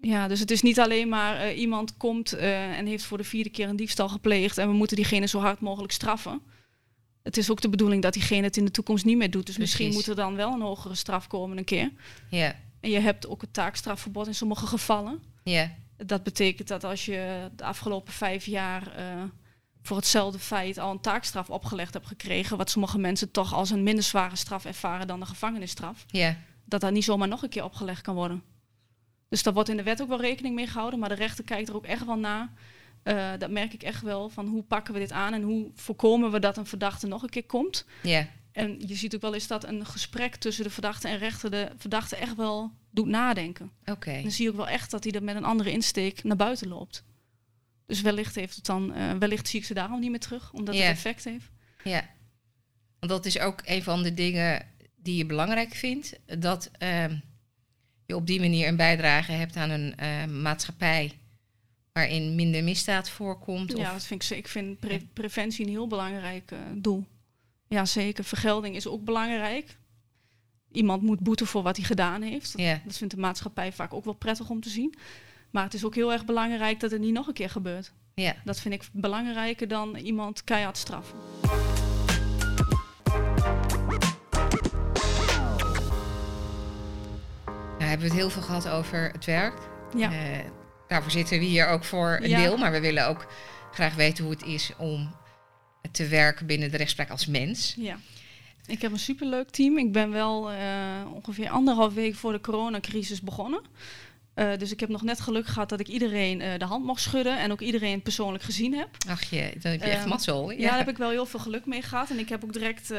Ja, 0.00 0.28
dus 0.28 0.40
het 0.40 0.50
is 0.50 0.62
niet 0.62 0.80
alleen 0.80 1.08
maar 1.08 1.36
eh, 1.36 1.58
iemand 1.58 1.96
komt 1.96 2.32
en 2.32 2.86
heeft 2.86 3.04
voor 3.04 3.18
de 3.18 3.24
vierde 3.24 3.50
keer 3.50 3.68
een 3.68 3.76
diefstal 3.76 4.08
gepleegd 4.08 4.58
en 4.58 4.68
we 4.68 4.74
moeten 4.74 4.96
diegene 4.96 5.26
zo 5.26 5.40
hard 5.40 5.60
mogelijk 5.60 5.92
straffen. 5.92 6.42
Het 7.22 7.36
is 7.36 7.50
ook 7.50 7.60
de 7.60 7.68
bedoeling 7.68 8.02
dat 8.02 8.12
diegene 8.12 8.42
het 8.42 8.56
in 8.56 8.64
de 8.64 8.70
toekomst 8.70 9.04
niet 9.04 9.16
meer 9.16 9.30
doet. 9.30 9.46
Dus 9.46 9.56
misschien 9.56 9.92
moet 9.92 10.06
er 10.06 10.14
dan 10.14 10.36
wel 10.36 10.52
een 10.52 10.60
hogere 10.60 10.94
straf 10.94 11.26
komen 11.26 11.58
een 11.58 11.64
keer. 11.64 11.90
ja. 12.28 12.56
En 12.80 12.90
je 12.90 12.98
hebt 12.98 13.28
ook 13.28 13.40
het 13.40 13.52
taakstrafverbod 13.52 14.26
in 14.26 14.34
sommige 14.34 14.66
gevallen. 14.66 15.22
ja. 15.42 15.70
Dat 16.06 16.22
betekent 16.22 16.68
dat 16.68 16.84
als 16.84 17.04
je 17.04 17.50
de 17.56 17.64
afgelopen 17.64 18.12
vijf 18.12 18.46
jaar 18.46 18.96
eh, 18.96 19.22
voor 19.82 19.96
hetzelfde 19.96 20.38
feit 20.38 20.78
al 20.78 20.90
een 20.90 21.00
taakstraf 21.00 21.50
opgelegd 21.50 21.94
hebt 21.94 22.06
gekregen, 22.06 22.56
wat 22.56 22.70
sommige 22.70 22.98
mensen 22.98 23.30
toch 23.30 23.54
als 23.54 23.70
een 23.70 23.82
minder 23.82 24.04
zware 24.04 24.36
straf 24.36 24.64
ervaren 24.64 25.06
dan 25.06 25.20
de 25.20 25.26
gevangenisstraf, 25.26 26.04
ja. 26.06 26.36
dat 26.64 26.80
dat 26.80 26.92
niet 26.92 27.04
zomaar 27.04 27.28
nog 27.28 27.42
een 27.42 27.48
keer 27.48 27.64
opgelegd 27.64 28.02
kan 28.02 28.14
worden. 28.14 28.42
Dus 29.28 29.42
daar 29.42 29.52
wordt 29.52 29.68
in 29.68 29.76
de 29.76 29.82
wet 29.82 30.02
ook 30.02 30.08
wel 30.08 30.20
rekening 30.20 30.54
mee 30.54 30.66
gehouden, 30.66 30.98
maar 30.98 31.08
de 31.08 31.14
rechter 31.14 31.44
kijkt 31.44 31.68
er 31.68 31.74
ook 31.74 31.86
echt 31.86 32.06
wel 32.06 32.16
naar. 32.18 32.52
Eh, 33.02 33.30
dat 33.38 33.50
merk 33.50 33.72
ik 33.72 33.82
echt 33.82 34.02
wel, 34.02 34.28
van 34.28 34.46
hoe 34.46 34.62
pakken 34.62 34.94
we 34.94 35.00
dit 35.00 35.12
aan 35.12 35.32
en 35.32 35.42
hoe 35.42 35.70
voorkomen 35.74 36.30
we 36.30 36.38
dat 36.38 36.56
een 36.56 36.66
verdachte 36.66 37.06
nog 37.06 37.22
een 37.22 37.28
keer 37.28 37.46
komt. 37.46 37.84
ja. 38.02 38.28
En 38.52 38.82
je 38.86 38.94
ziet 38.94 39.14
ook 39.14 39.20
wel 39.20 39.34
eens 39.34 39.46
dat 39.46 39.64
een 39.64 39.86
gesprek 39.86 40.36
tussen 40.36 40.64
de 40.64 40.70
verdachte 40.70 41.08
en 41.08 41.18
rechter 41.18 41.50
de 41.50 41.68
verdachte 41.76 42.16
echt 42.16 42.36
wel 42.36 42.72
doet 42.90 43.06
nadenken. 43.06 43.70
Oké. 43.84 44.22
Dan 44.22 44.30
zie 44.30 44.44
je 44.44 44.50
ook 44.50 44.56
wel 44.56 44.68
echt 44.68 44.90
dat 44.90 45.04
hij 45.04 45.12
er 45.12 45.22
met 45.22 45.36
een 45.36 45.44
andere 45.44 45.70
insteek 45.70 46.24
naar 46.24 46.36
buiten 46.36 46.68
loopt. 46.68 47.04
Dus 47.86 48.00
wellicht 48.00 48.34
heeft 48.34 48.56
het 48.56 48.64
dan, 48.64 48.96
uh, 48.96 49.12
wellicht 49.12 49.48
zie 49.48 49.60
ik 49.60 49.66
ze 49.66 49.74
daarom 49.74 50.00
niet 50.00 50.10
meer 50.10 50.20
terug, 50.20 50.52
omdat 50.52 50.74
het 50.74 50.84
effect 50.84 51.24
heeft. 51.24 51.50
Ja, 51.84 52.08
want 52.98 53.12
dat 53.12 53.26
is 53.26 53.38
ook 53.38 53.62
een 53.64 53.82
van 53.82 54.02
de 54.02 54.14
dingen 54.14 54.66
die 54.96 55.16
je 55.16 55.26
belangrijk 55.26 55.74
vindt. 55.74 56.18
Dat 56.38 56.70
ehm, 56.78 57.16
je 58.06 58.16
op 58.16 58.26
die 58.26 58.40
manier 58.40 58.68
een 58.68 58.76
bijdrage 58.76 59.32
hebt 59.32 59.56
aan 59.56 59.70
een 59.70 59.94
uh, 60.00 60.24
maatschappij 60.24 61.18
waarin 61.92 62.34
minder 62.34 62.64
misdaad 62.64 63.10
voorkomt. 63.10 63.76
Ja, 63.76 63.92
dat 63.92 64.04
vind 64.04 64.30
ik, 64.30 64.36
ik 64.36 64.48
vind 64.48 64.78
preventie 65.12 65.64
een 65.64 65.70
heel 65.70 65.86
belangrijk 65.86 66.50
uh, 66.50 66.58
doel. 66.74 67.06
Ja, 67.68 67.84
zeker. 67.84 68.24
Vergelding 68.24 68.76
is 68.76 68.86
ook 68.86 69.04
belangrijk. 69.04 69.76
Iemand 70.72 71.02
moet 71.02 71.20
boeten 71.20 71.46
voor 71.46 71.62
wat 71.62 71.76
hij 71.76 71.84
gedaan 71.84 72.22
heeft. 72.22 72.56
Dat, 72.56 72.80
dat 72.84 72.96
vindt 72.96 73.14
de 73.14 73.20
maatschappij 73.20 73.72
vaak 73.72 73.92
ook 73.92 74.04
wel 74.04 74.14
prettig 74.14 74.50
om 74.50 74.60
te 74.60 74.68
zien. 74.68 74.94
Maar 75.50 75.64
het 75.64 75.74
is 75.74 75.84
ook 75.84 75.94
heel 75.94 76.12
erg 76.12 76.24
belangrijk 76.24 76.80
dat 76.80 76.90
het 76.90 77.00
niet 77.00 77.12
nog 77.12 77.26
een 77.26 77.32
keer 77.32 77.50
gebeurt. 77.50 77.92
Ja. 78.14 78.34
Dat 78.44 78.60
vind 78.60 78.74
ik 78.74 78.88
belangrijker 78.92 79.68
dan 79.68 79.96
iemand 79.96 80.44
keihard 80.44 80.76
straffen. 80.76 81.18
Nou, 87.78 87.90
hebben 87.90 88.08
we 88.08 88.12
het 88.12 88.22
heel 88.22 88.30
veel 88.30 88.42
gehad 88.42 88.68
over 88.68 89.10
het 89.10 89.24
werk. 89.24 89.58
Ja. 89.96 90.12
Uh, 90.12 90.38
daarvoor 90.92 91.10
zitten 91.10 91.38
we 91.38 91.44
hier 91.44 91.66
ook 91.66 91.84
voor 91.84 92.18
een 92.22 92.34
deel. 92.34 92.56
Maar 92.56 92.72
we 92.72 92.80
willen 92.80 93.06
ook 93.06 93.26
graag 93.72 93.94
weten 93.94 94.24
hoe 94.24 94.32
het 94.32 94.44
is 94.44 94.70
om 94.78 95.14
te 95.92 96.06
werken 96.06 96.46
binnen 96.46 96.70
de 96.70 96.76
rechtspraak 96.76 97.10
als 97.10 97.26
mens. 97.26 97.74
Ja. 97.78 97.98
Ik 98.66 98.82
heb 98.82 98.92
een 98.92 98.98
superleuk 98.98 99.50
team. 99.50 99.78
Ik 99.78 99.92
ben 99.92 100.10
wel 100.10 100.52
uh, 100.52 100.58
ongeveer 101.14 101.50
anderhalf 101.50 101.94
week 101.94 102.14
voor 102.14 102.32
de 102.32 102.40
coronacrisis 102.40 103.20
begonnen. 103.20 103.60
Uh, 104.34 104.56
dus 104.58 104.72
ik 104.72 104.80
heb 104.80 104.88
nog 104.88 105.02
net 105.02 105.20
geluk 105.20 105.46
gehad 105.46 105.68
dat 105.68 105.80
ik 105.80 105.88
iedereen 105.88 106.40
uh, 106.40 106.48
de 106.58 106.64
hand 106.64 106.84
mocht 106.84 107.00
schudden 107.00 107.38
en 107.38 107.52
ook 107.52 107.60
iedereen 107.60 108.02
persoonlijk 108.02 108.44
gezien 108.44 108.74
heb. 108.74 108.88
Ach 109.08 109.22
je, 109.22 109.52
dan 109.60 109.72
heb 109.72 109.82
je 109.82 109.90
echt 109.90 110.06
mazzel. 110.06 110.50
Ja. 110.50 110.58
ja, 110.58 110.68
daar 110.68 110.78
heb 110.78 110.88
ik 110.88 110.96
wel 110.96 111.10
heel 111.10 111.26
veel 111.26 111.40
geluk 111.40 111.66
mee 111.66 111.82
gehad. 111.82 112.10
En 112.10 112.18
ik 112.18 112.28
heb 112.28 112.44
ook 112.44 112.52
direct 112.52 112.92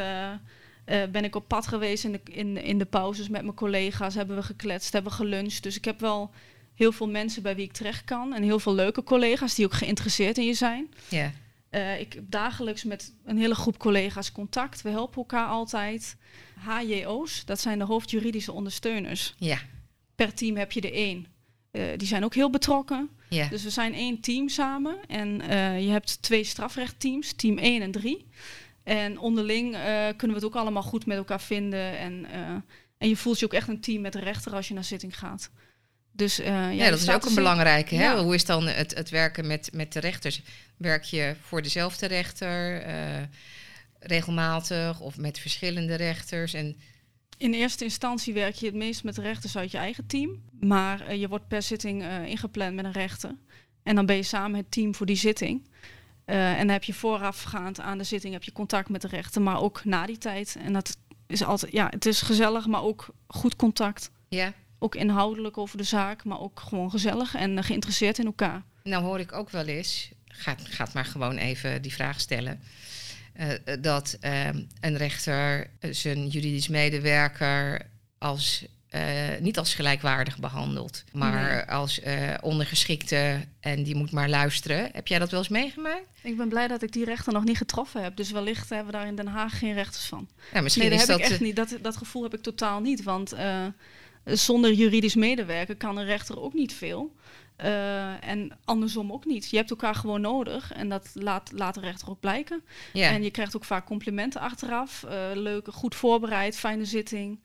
ben 0.86 1.24
ik 1.24 1.36
op 1.36 1.48
pad 1.48 1.68
geweest 1.68 2.04
in 2.04 2.12
de, 2.12 2.20
in, 2.24 2.64
in 2.64 2.78
de 2.78 2.86
pauzes 2.86 3.30
met 3.30 3.42
mijn 3.42 3.56
collega's. 3.56 4.16
Hebben 4.16 4.36
we 4.36 4.44
gekletst, 4.44 4.94
hebben 4.94 5.12
we 5.12 5.18
geluncht. 5.18 5.64
Dus 5.64 5.78
ik 5.78 5.86
heb 5.86 6.00
wel 6.00 6.32
heel 6.76 6.92
veel 6.92 7.10
mensen 7.10 7.44
bij 7.44 7.56
wie 7.56 7.66
ik 7.66 7.74
terecht 7.74 8.04
kan. 8.04 8.34
En 8.34 8.44
heel 8.44 8.60
veel 8.60 8.74
leuke 8.74 9.04
collega's 9.04 9.56
die 9.56 9.66
ook 9.66 9.74
geïnteresseerd 9.74 10.38
in 10.38 10.46
je 10.46 10.54
zijn. 10.54 10.94
Ja. 11.10 11.32
Uh, 11.74 12.00
ik 12.00 12.14
heb 12.14 12.24
dagelijks 12.28 12.84
met 12.84 13.14
een 13.26 13.38
hele 13.38 13.56
groep 13.56 13.78
collega's 13.78 14.32
contact. 14.32 14.82
We 14.82 14.90
helpen 14.90 15.18
elkaar 15.18 15.48
altijd. 15.48 16.16
HJO's, 16.60 17.46
dat 17.46 17.60
zijn 17.60 17.80
de 17.80 17.86
hoofdjuridische 17.86 18.52
ondersteuners. 18.52 19.34
Ja. 19.38 19.60
Per 20.16 20.34
team 20.34 20.56
heb 20.56 20.72
je 20.72 20.82
er 20.82 20.94
één. 20.94 21.26
Uh, 21.72 21.84
die 21.98 22.08
zijn 22.08 22.24
ook 22.24 22.34
heel 22.34 22.50
betrokken. 22.50 23.10
Dus 23.50 23.64
we 23.64 23.70
zijn 23.70 23.94
één 23.94 24.20
team 24.20 24.50
samen. 24.50 24.98
En 25.08 25.42
uh, 25.42 25.82
je 25.86 25.90
hebt 25.90 26.22
twee 26.22 26.44
strafrechtteams, 26.44 27.34
team 27.34 27.58
1 27.58 27.82
en 27.82 27.92
3. 27.92 28.26
En 28.84 29.20
onderling 29.20 29.72
kunnen 30.18 30.28
we 30.28 30.34
het 30.34 30.44
ook 30.44 30.56
allemaal 30.56 30.84
goed 30.84 31.06
met 31.06 31.18
elkaar 31.18 31.42
vinden. 31.42 31.98
En, 31.98 32.26
en 32.98 33.10
je 33.10 33.18
voelt 33.18 33.40
je 33.40 33.46
ook 33.46 33.54
echt 33.54 33.68
een 33.68 33.82
team 33.82 34.02
met 34.02 34.14
de 34.14 34.20
rechter 34.20 34.54
als 34.54 34.68
je 34.68 34.74
naar 34.74 34.84
zitting 34.84 35.18
gaat. 35.18 35.52
Dus, 36.16 36.40
uh, 36.40 36.46
ja, 36.46 36.70
ja, 36.70 36.90
dat 36.90 37.00
is 37.00 37.10
ook 37.10 37.22
een 37.22 37.22
dus 37.22 37.34
belangrijke. 37.34 37.96
Hè? 37.96 38.22
Hoe 38.22 38.36
is 38.36 38.46
dan 38.46 38.68
het, 38.68 38.96
het 38.96 39.10
werken 39.10 39.48
met, 39.48 39.70
met 39.74 39.94
de 39.94 40.00
rechters? 40.00 40.42
Werk 40.78 41.04
je 41.04 41.36
voor 41.42 41.62
dezelfde 41.62 42.06
rechter 42.06 42.88
uh, 42.88 43.22
regelmatig 44.00 45.00
of 45.00 45.18
met 45.18 45.40
verschillende 45.40 45.96
rechters? 45.96 46.54
En 46.54 46.78
in 47.38 47.54
eerste 47.54 47.84
instantie 47.84 48.34
werk 48.34 48.56
je 48.56 48.66
het 48.66 48.76
meest 48.76 49.04
met 49.04 49.16
de 49.16 49.22
rechters 49.22 49.58
uit 49.58 49.72
je 49.72 49.78
eigen 49.78 50.06
team. 50.06 50.42
Maar 50.60 51.10
uh, 51.10 51.20
je 51.20 51.28
wordt 51.28 51.48
per 51.48 51.62
zitting 51.62 52.04
ingepland 52.26 52.76
met 52.76 52.86
een 52.86 52.92
rechter. 52.92 53.36
En 53.84 53.96
dan 53.96 54.06
ben 54.06 54.16
je 54.16 54.24
samen 54.24 54.58
het 54.58 54.72
team 54.72 54.96
voor 54.96 55.06
die 55.06 55.16
zitting. 55.16 55.68
en 56.26 56.58
dan 56.58 56.70
heb 56.70 56.84
je 56.84 56.94
voorafgaand 56.94 57.80
aan 57.80 57.98
de 57.98 58.04
zitting 58.04 58.34
heb 58.34 58.44
je 58.44 58.52
contact 58.52 58.90
met 58.90 59.02
de 59.02 59.08
rechter, 59.08 59.42
maar 59.42 59.62
ook 59.62 59.86
na 59.86 60.06
die 60.06 60.18
tijd. 60.18 60.58
En 60.60 60.74
dat 60.74 60.98
is 61.28 61.44
altijd, 61.44 61.72
ja, 61.72 61.88
het 61.90 62.06
is 62.06 62.22
gezellig, 62.22 62.68
maar 62.68 62.84
ook 62.84 63.08
goed 63.28 63.56
contact. 63.56 64.12
Ja. 64.30 64.54
Ook 64.84 64.96
inhoudelijk 64.96 65.58
over 65.58 65.78
de 65.78 65.84
zaak, 65.84 66.24
maar 66.24 66.40
ook 66.40 66.60
gewoon 66.60 66.90
gezellig 66.90 67.36
en 67.36 67.52
uh, 67.52 67.64
geïnteresseerd 67.64 68.18
in 68.18 68.26
elkaar. 68.26 68.62
Nou 68.84 69.04
hoor 69.04 69.20
ik 69.20 69.34
ook 69.34 69.50
wel 69.50 69.66
eens, 69.66 70.10
gaat, 70.28 70.62
gaat 70.70 70.94
maar 70.94 71.06
gewoon 71.06 71.38
even 71.38 71.82
die 71.82 71.94
vraag 71.94 72.20
stellen. 72.20 72.60
Uh, 73.40 73.48
dat 73.82 74.18
uh, 74.22 74.48
een 74.80 74.98
rechter 74.98 75.70
zijn 75.80 76.28
juridisch 76.28 76.68
medewerker 76.68 77.82
als, 78.18 78.66
niet 79.40 79.58
als 79.58 79.76
gelijkwaardig 79.76 80.38
behandelt, 80.38 81.04
maar 81.12 81.66
als 81.66 82.02
ondergeschikte 82.42 83.46
en 83.60 83.84
die 83.84 83.96
moet 83.96 84.12
maar 84.12 84.30
luisteren. 84.30 84.90
Heb 84.94 85.08
jij 85.08 85.20
dat 85.20 85.32
wel 85.32 85.40
eens 85.40 85.50
meegemaakt? 85.50 86.08
Ik 86.22 86.38
ben 86.38 86.50
blij 86.50 86.68
dat 86.68 86.82
ik 86.82 86.92
die 86.92 87.06
rechter 87.06 87.34
nog 87.34 87.44
niet 87.44 87.58
getroffen 87.58 88.04
heb. 88.04 88.16
Dus 88.16 88.32
wellicht 88.32 88.70
hebben 88.70 88.92
we 88.92 88.98
daar 88.98 89.08
in 89.08 89.16
Den 89.16 89.28
Haag 89.28 89.58
geen 89.60 89.74
rechters 89.74 90.06
van. 90.06 90.28
Ja, 90.54 90.62
misschien 90.62 90.90
nee, 90.90 90.98
dat 90.98 91.08
heb 91.08 91.18
ik 91.18 91.24
echt 91.24 91.40
niet. 91.40 91.56
Dat, 91.56 91.78
dat 91.82 91.98
gevoel 91.98 92.24
heb 92.24 92.34
ik 92.34 92.42
totaal 92.42 92.80
niet. 92.80 93.04
Want 93.04 93.34
zonder 94.24 94.74
juridisch 94.74 95.16
medewerker 95.16 95.76
kan 95.76 95.98
een 95.98 96.06
rechter 96.06 96.42
ook 96.42 96.54
niet 96.54 96.74
veel. 96.74 97.16
Uh, 97.64 98.28
en 98.28 98.52
andersom 98.66 99.12
ook 99.12 99.26
niet. 99.26 99.50
Je 99.50 99.58
hebt 99.58 99.70
elkaar 99.70 99.96
gewoon 99.96 100.22
nodig 100.22 100.74
en 100.74 100.90
dat 100.90 101.10
laat, 101.14 101.52
laat 101.54 101.74
de 101.74 101.80
rechter 101.80 102.10
ook 102.10 102.20
blijken. 102.20 102.64
En 102.94 103.24
je 103.24 103.32
krijgt 103.32 103.56
ook 103.56 103.66
vaak 103.66 103.86
complimenten 103.86 104.42
achteraf. 104.42 105.04
Uh, 105.06 105.12
leuke, 105.34 105.72
goed 105.72 105.96
voorbereid, 105.96 106.58
fijne 106.58 106.86
zitting. 106.86 107.44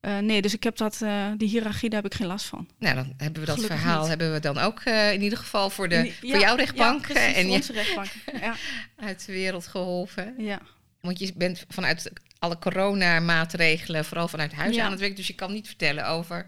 Uh, 0.00 0.18
nee, 0.18 0.42
dus 0.42 0.54
ik 0.54 0.62
heb 0.62 0.76
dat, 0.76 1.04
die 1.36 1.48
hiërarchie, 1.48 1.90
daar 1.90 2.02
heb 2.02 2.12
ik 2.12 2.18
geen 2.18 2.26
last 2.26 2.46
van. 2.46 2.68
Nou, 2.78 2.94
dan 2.94 3.14
hebben 3.16 3.40
we 3.40 3.46
dat 3.46 3.64
verhaal 3.64 4.08
hebben 4.08 4.32
we 4.32 4.40
dan 4.40 4.58
ook 4.58 4.82
in 4.84 5.22
ieder 5.22 5.38
geval 5.38 5.70
voor, 5.70 5.88
de, 5.88 6.12
voor 6.20 6.38
jouw 6.38 6.56
rechtbank. 6.56 7.06
Ja, 7.06 7.14
en 7.14 7.50
onze 7.50 7.72
rechtbank. 7.72 8.10
ja. 8.40 8.54
Uit 9.06 9.26
de 9.26 9.32
wereld 9.32 9.66
geholpen. 9.66 10.34
Ja. 10.38 10.60
Want 11.00 11.18
je 11.18 11.32
bent 11.36 11.64
vanuit 11.68 12.12
alle 12.38 12.58
coronamaatregelen, 12.58 14.04
vooral 14.04 14.28
vanuit 14.28 14.52
huis 14.52 14.78
aan 14.78 14.90
het 14.90 15.00
werk. 15.00 15.16
Dus 15.16 15.26
je 15.26 15.34
kan 15.34 15.52
niet 15.52 15.66
vertellen 15.66 16.08
over. 16.08 16.46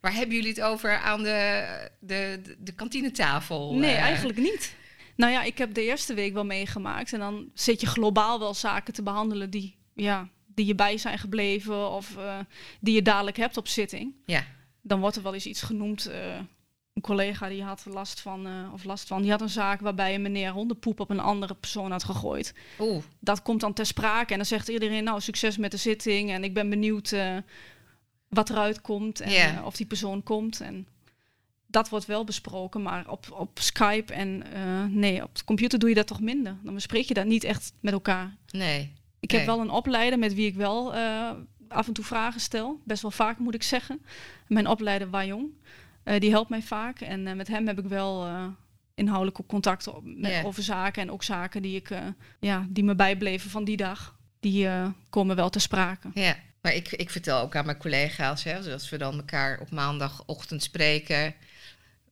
Waar 0.00 0.14
hebben 0.14 0.36
jullie 0.36 0.50
het 0.50 0.60
over 0.60 0.98
aan 0.98 1.22
de, 1.22 1.66
de, 2.00 2.40
de, 2.42 2.56
de 2.58 2.72
kantinetafel? 2.72 3.74
Nee, 3.74 3.92
uh, 3.92 4.00
eigenlijk 4.00 4.38
niet. 4.38 4.74
Nou 5.16 5.32
ja, 5.32 5.42
ik 5.42 5.58
heb 5.58 5.74
de 5.74 5.84
eerste 5.84 6.14
week 6.14 6.32
wel 6.32 6.44
meegemaakt. 6.44 7.12
En 7.12 7.18
dan 7.18 7.50
zit 7.54 7.80
je 7.80 7.86
globaal 7.86 8.38
wel 8.38 8.54
zaken 8.54 8.94
te 8.94 9.02
behandelen 9.02 9.50
die, 9.50 9.76
ja, 9.94 10.28
die 10.46 10.66
je 10.66 10.74
bij 10.74 10.98
zijn 10.98 11.18
gebleven 11.18 11.90
of 11.90 12.16
uh, 12.16 12.38
die 12.80 12.94
je 12.94 13.02
dadelijk 13.02 13.36
hebt 13.36 13.56
op 13.56 13.68
zitting. 13.68 14.14
Ja. 14.26 14.44
Dan 14.82 15.00
wordt 15.00 15.16
er 15.16 15.22
wel 15.22 15.34
eens 15.34 15.46
iets 15.46 15.62
genoemd. 15.62 16.10
Uh, 16.10 16.14
een 17.00 17.06
collega 17.06 17.48
die 17.48 17.62
had 17.62 17.84
last 17.88 18.20
van, 18.20 18.46
uh, 18.46 18.72
of 18.72 18.84
last 18.84 19.06
van, 19.06 19.22
die 19.22 19.30
had 19.30 19.40
een 19.40 19.48
zaak 19.48 19.80
waarbij 19.80 20.14
een 20.14 20.22
meneer 20.22 20.50
hondenpoep 20.50 21.00
op 21.00 21.10
een 21.10 21.20
andere 21.20 21.54
persoon 21.54 21.90
had 21.90 22.04
gegooid. 22.04 22.54
Oeh. 22.78 23.02
Dat 23.18 23.42
komt 23.42 23.60
dan 23.60 23.72
ter 23.72 23.86
sprake 23.86 24.30
en 24.32 24.36
dan 24.36 24.46
zegt 24.46 24.68
iedereen, 24.68 25.04
nou, 25.04 25.20
succes 25.20 25.56
met 25.56 25.70
de 25.70 25.76
zitting 25.76 26.30
en 26.30 26.44
ik 26.44 26.54
ben 26.54 26.70
benieuwd 26.70 27.12
uh, 27.12 27.36
wat 28.28 28.50
eruit 28.50 28.80
komt 28.80 29.20
en 29.20 29.30
yeah. 29.30 29.54
uh, 29.54 29.66
of 29.66 29.76
die 29.76 29.86
persoon 29.86 30.22
komt. 30.22 30.60
En 30.60 30.86
dat 31.66 31.88
wordt 31.88 32.06
wel 32.06 32.24
besproken, 32.24 32.82
maar 32.82 33.08
op, 33.08 33.26
op 33.30 33.58
Skype 33.60 34.12
en 34.12 34.44
nee, 34.98 35.22
op 35.22 35.34
de 35.34 35.44
computer 35.44 35.78
doe 35.78 35.88
je 35.88 35.94
dat 35.94 36.06
toch 36.06 36.20
minder. 36.20 36.56
Dan 36.62 36.74
bespreek 36.74 37.04
je 37.04 37.14
dat 37.14 37.26
niet 37.26 37.44
echt 37.44 37.72
met 37.80 37.92
elkaar. 37.92 38.36
Nee. 38.50 38.92
Ik 39.20 39.30
heb 39.30 39.46
wel 39.46 39.60
een 39.60 39.70
opleider 39.70 40.18
met 40.18 40.34
wie 40.34 40.46
ik 40.46 40.54
wel 40.54 40.94
af 41.68 41.86
en 41.86 41.92
toe 41.92 42.04
vragen 42.04 42.40
stel. 42.40 42.80
Best 42.84 43.02
wel 43.02 43.10
vaak 43.10 43.38
moet 43.38 43.54
ik 43.54 43.62
zeggen. 43.62 44.02
Mijn 44.46 44.66
opleider 44.66 45.10
Wajong. 45.10 45.50
Uh, 46.10 46.20
die 46.20 46.30
helpt 46.30 46.50
mij 46.50 46.62
vaak. 46.62 47.00
En 47.00 47.26
uh, 47.26 47.32
met 47.32 47.48
hem 47.48 47.66
heb 47.66 47.78
ik 47.78 47.84
wel 47.84 48.26
uh, 48.26 48.46
inhoudelijk 48.94 49.38
contact 49.46 49.86
met, 50.02 50.30
yeah. 50.30 50.46
over 50.46 50.62
zaken. 50.62 51.02
En 51.02 51.10
ook 51.10 51.22
zaken 51.22 51.62
die, 51.62 51.76
ik, 51.76 51.90
ja, 52.40 52.66
die 52.68 52.84
me 52.84 52.94
bijbleven 52.94 53.50
van 53.50 53.64
die 53.64 53.76
dag. 53.76 54.18
Die 54.40 54.68
komen 55.10 55.36
wel 55.36 55.50
te 55.50 55.58
sprake. 55.58 56.08
Ja, 56.14 56.36
maar 56.62 56.74
ik, 56.74 56.92
ik 56.92 57.10
vertel 57.10 57.40
ook 57.40 57.56
aan 57.56 57.64
mijn 57.64 57.76
collega's, 57.76 58.44
hè, 58.44 58.72
als 58.72 58.90
we 58.90 58.98
dan 58.98 59.16
elkaar 59.16 59.60
op 59.60 59.70
maandagochtend 59.70 60.62
spreken. 60.62 61.34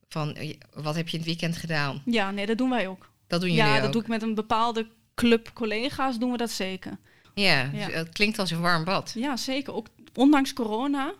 Van 0.07 0.37
wat 0.73 0.95
heb 0.95 1.07
je 1.07 1.17
in 1.17 1.23
het 1.23 1.29
weekend 1.29 1.57
gedaan? 1.57 2.01
Ja, 2.05 2.31
nee, 2.31 2.45
dat 2.45 2.57
doen 2.57 2.69
wij 2.69 2.87
ook. 2.87 3.11
Dat 3.27 3.41
doen 3.41 3.49
jullie 3.49 3.65
ja, 3.65 3.75
ook? 3.75 3.81
dat 3.81 3.93
doe 3.93 4.01
ik 4.01 4.07
met 4.07 4.21
een 4.21 4.35
bepaalde 4.35 4.87
club 5.15 5.51
collega's, 5.53 6.19
doen 6.19 6.31
we 6.31 6.37
dat 6.37 6.51
zeker. 6.51 6.97
Ja, 7.33 7.69
ja. 7.73 7.89
het 7.89 8.09
klinkt 8.09 8.39
als 8.39 8.51
een 8.51 8.61
warm 8.61 8.83
bad. 8.83 9.11
Ja, 9.15 9.37
zeker. 9.37 9.73
Ook 9.73 9.87
ondanks 10.13 10.53
corona 10.53 11.13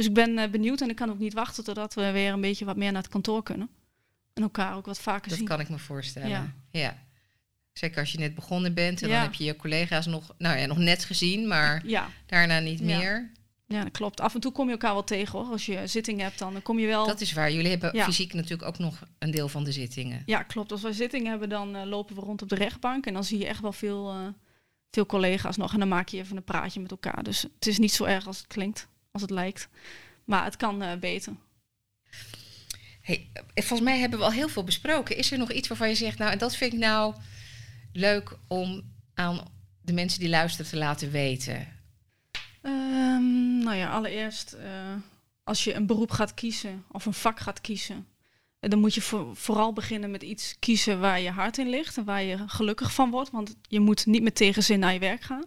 dus 0.00 0.08
ik 0.08 0.14
ben 0.14 0.38
uh, 0.38 0.48
benieuwd 0.50 0.80
en 0.80 0.88
ik 0.88 0.96
kan 0.96 1.10
ook 1.10 1.18
niet 1.18 1.34
wachten 1.34 1.64
totdat 1.64 1.94
we 1.94 2.10
weer 2.10 2.32
een 2.32 2.40
beetje 2.40 2.64
wat 2.64 2.76
meer 2.76 2.92
naar 2.92 3.02
het 3.02 3.10
kantoor 3.10 3.42
kunnen. 3.42 3.68
En 4.32 4.42
elkaar 4.42 4.76
ook 4.76 4.86
wat 4.86 5.00
vaker 5.00 5.30
zien. 5.30 5.40
Dat 5.40 5.48
kan 5.48 5.60
ik 5.60 5.68
me 5.68 5.78
voorstellen. 5.78 6.28
Ja. 6.28 6.52
ja. 6.70 6.96
Zeker 7.72 7.98
als 7.98 8.12
je 8.12 8.18
net 8.18 8.34
begonnen 8.34 8.74
bent 8.74 9.02
en 9.02 9.08
ja. 9.08 9.14
dan 9.14 9.22
heb 9.22 9.34
je 9.34 9.44
je 9.44 9.56
collega's 9.56 10.06
nog, 10.06 10.34
nou 10.38 10.58
ja, 10.58 10.66
nog 10.66 10.78
net 10.78 11.04
gezien, 11.04 11.48
maar 11.48 11.82
ja. 11.86 12.08
daarna 12.26 12.58
niet 12.58 12.80
meer. 12.80 13.30
Ja, 13.66 13.82
dat 13.82 13.92
klopt. 13.92 14.20
Af 14.20 14.34
en 14.34 14.40
toe 14.40 14.52
kom 14.52 14.66
je 14.66 14.72
elkaar 14.72 14.92
wel 14.92 15.04
tegen 15.04 15.38
hoor. 15.38 15.50
Als 15.50 15.66
je 15.66 15.86
zitting 15.86 16.20
hebt, 16.20 16.38
dan 16.38 16.62
kom 16.62 16.78
je 16.78 16.86
wel. 16.86 17.06
Dat 17.06 17.20
is 17.20 17.32
waar. 17.32 17.52
Jullie 17.52 17.70
hebben 17.70 18.02
fysiek 18.02 18.32
natuurlijk 18.34 18.68
ook 18.68 18.78
nog 18.78 19.02
een 19.18 19.30
deel 19.30 19.48
van 19.48 19.64
de 19.64 19.72
zittingen. 19.72 20.22
Ja, 20.26 20.42
klopt. 20.42 20.72
Als 20.72 20.82
wij 20.82 20.92
zitting 20.92 21.26
hebben, 21.26 21.48
dan 21.48 21.76
uh, 21.76 21.84
lopen 21.84 22.14
we 22.14 22.20
rond 22.20 22.42
op 22.42 22.48
de 22.48 22.54
rechtbank. 22.54 23.06
En 23.06 23.12
dan 23.12 23.24
zie 23.24 23.38
je 23.38 23.46
echt 23.46 23.60
wel 23.60 23.72
veel, 23.72 24.14
uh, 24.14 24.26
veel 24.90 25.06
collega's 25.06 25.56
nog. 25.56 25.72
En 25.72 25.78
dan 25.78 25.88
maak 25.88 26.08
je 26.08 26.18
even 26.18 26.36
een 26.36 26.44
praatje 26.44 26.80
met 26.80 26.90
elkaar. 26.90 27.22
Dus 27.22 27.42
het 27.42 27.66
is 27.66 27.78
niet 27.78 27.92
zo 27.92 28.04
erg 28.04 28.26
als 28.26 28.38
het 28.38 28.46
klinkt 28.46 28.88
als 29.10 29.22
het 29.22 29.30
lijkt. 29.30 29.68
Maar 30.24 30.44
het 30.44 30.56
kan 30.56 30.82
uh, 30.82 30.94
beter. 30.94 31.32
Hey, 33.00 33.28
eh, 33.32 33.42
volgens 33.54 33.88
mij 33.88 33.98
hebben 33.98 34.18
we 34.18 34.24
al 34.24 34.32
heel 34.32 34.48
veel 34.48 34.64
besproken. 34.64 35.16
Is 35.16 35.32
er 35.32 35.38
nog 35.38 35.52
iets 35.52 35.68
waarvan 35.68 35.88
je 35.88 35.94
zegt, 35.94 36.18
nou, 36.18 36.32
en 36.32 36.38
dat 36.38 36.56
vind 36.56 36.72
ik 36.72 36.78
nou 36.78 37.14
leuk 37.92 38.38
om 38.48 38.82
aan 39.14 39.40
de 39.82 39.92
mensen 39.92 40.20
die 40.20 40.28
luisteren 40.28 40.70
te 40.70 40.76
laten 40.76 41.10
weten? 41.10 41.68
Um, 42.62 43.58
nou 43.58 43.76
ja, 43.76 43.90
allereerst, 43.90 44.54
uh, 44.54 44.94
als 45.44 45.64
je 45.64 45.74
een 45.74 45.86
beroep 45.86 46.10
gaat 46.10 46.34
kiezen 46.34 46.84
of 46.90 47.06
een 47.06 47.14
vak 47.14 47.40
gaat 47.40 47.60
kiezen, 47.60 48.06
dan 48.60 48.78
moet 48.78 48.94
je 48.94 49.00
voor, 49.00 49.36
vooral 49.36 49.72
beginnen 49.72 50.10
met 50.10 50.22
iets 50.22 50.56
kiezen 50.58 51.00
waar 51.00 51.20
je 51.20 51.30
hart 51.30 51.58
in 51.58 51.68
ligt 51.68 51.96
en 51.96 52.04
waar 52.04 52.22
je 52.22 52.48
gelukkig 52.48 52.94
van 52.94 53.10
wordt. 53.10 53.30
Want 53.30 53.56
je 53.68 53.80
moet 53.80 54.06
niet 54.06 54.22
met 54.22 54.34
tegenzin 54.34 54.78
naar 54.78 54.92
je 54.92 54.98
werk 54.98 55.22
gaan. 55.22 55.44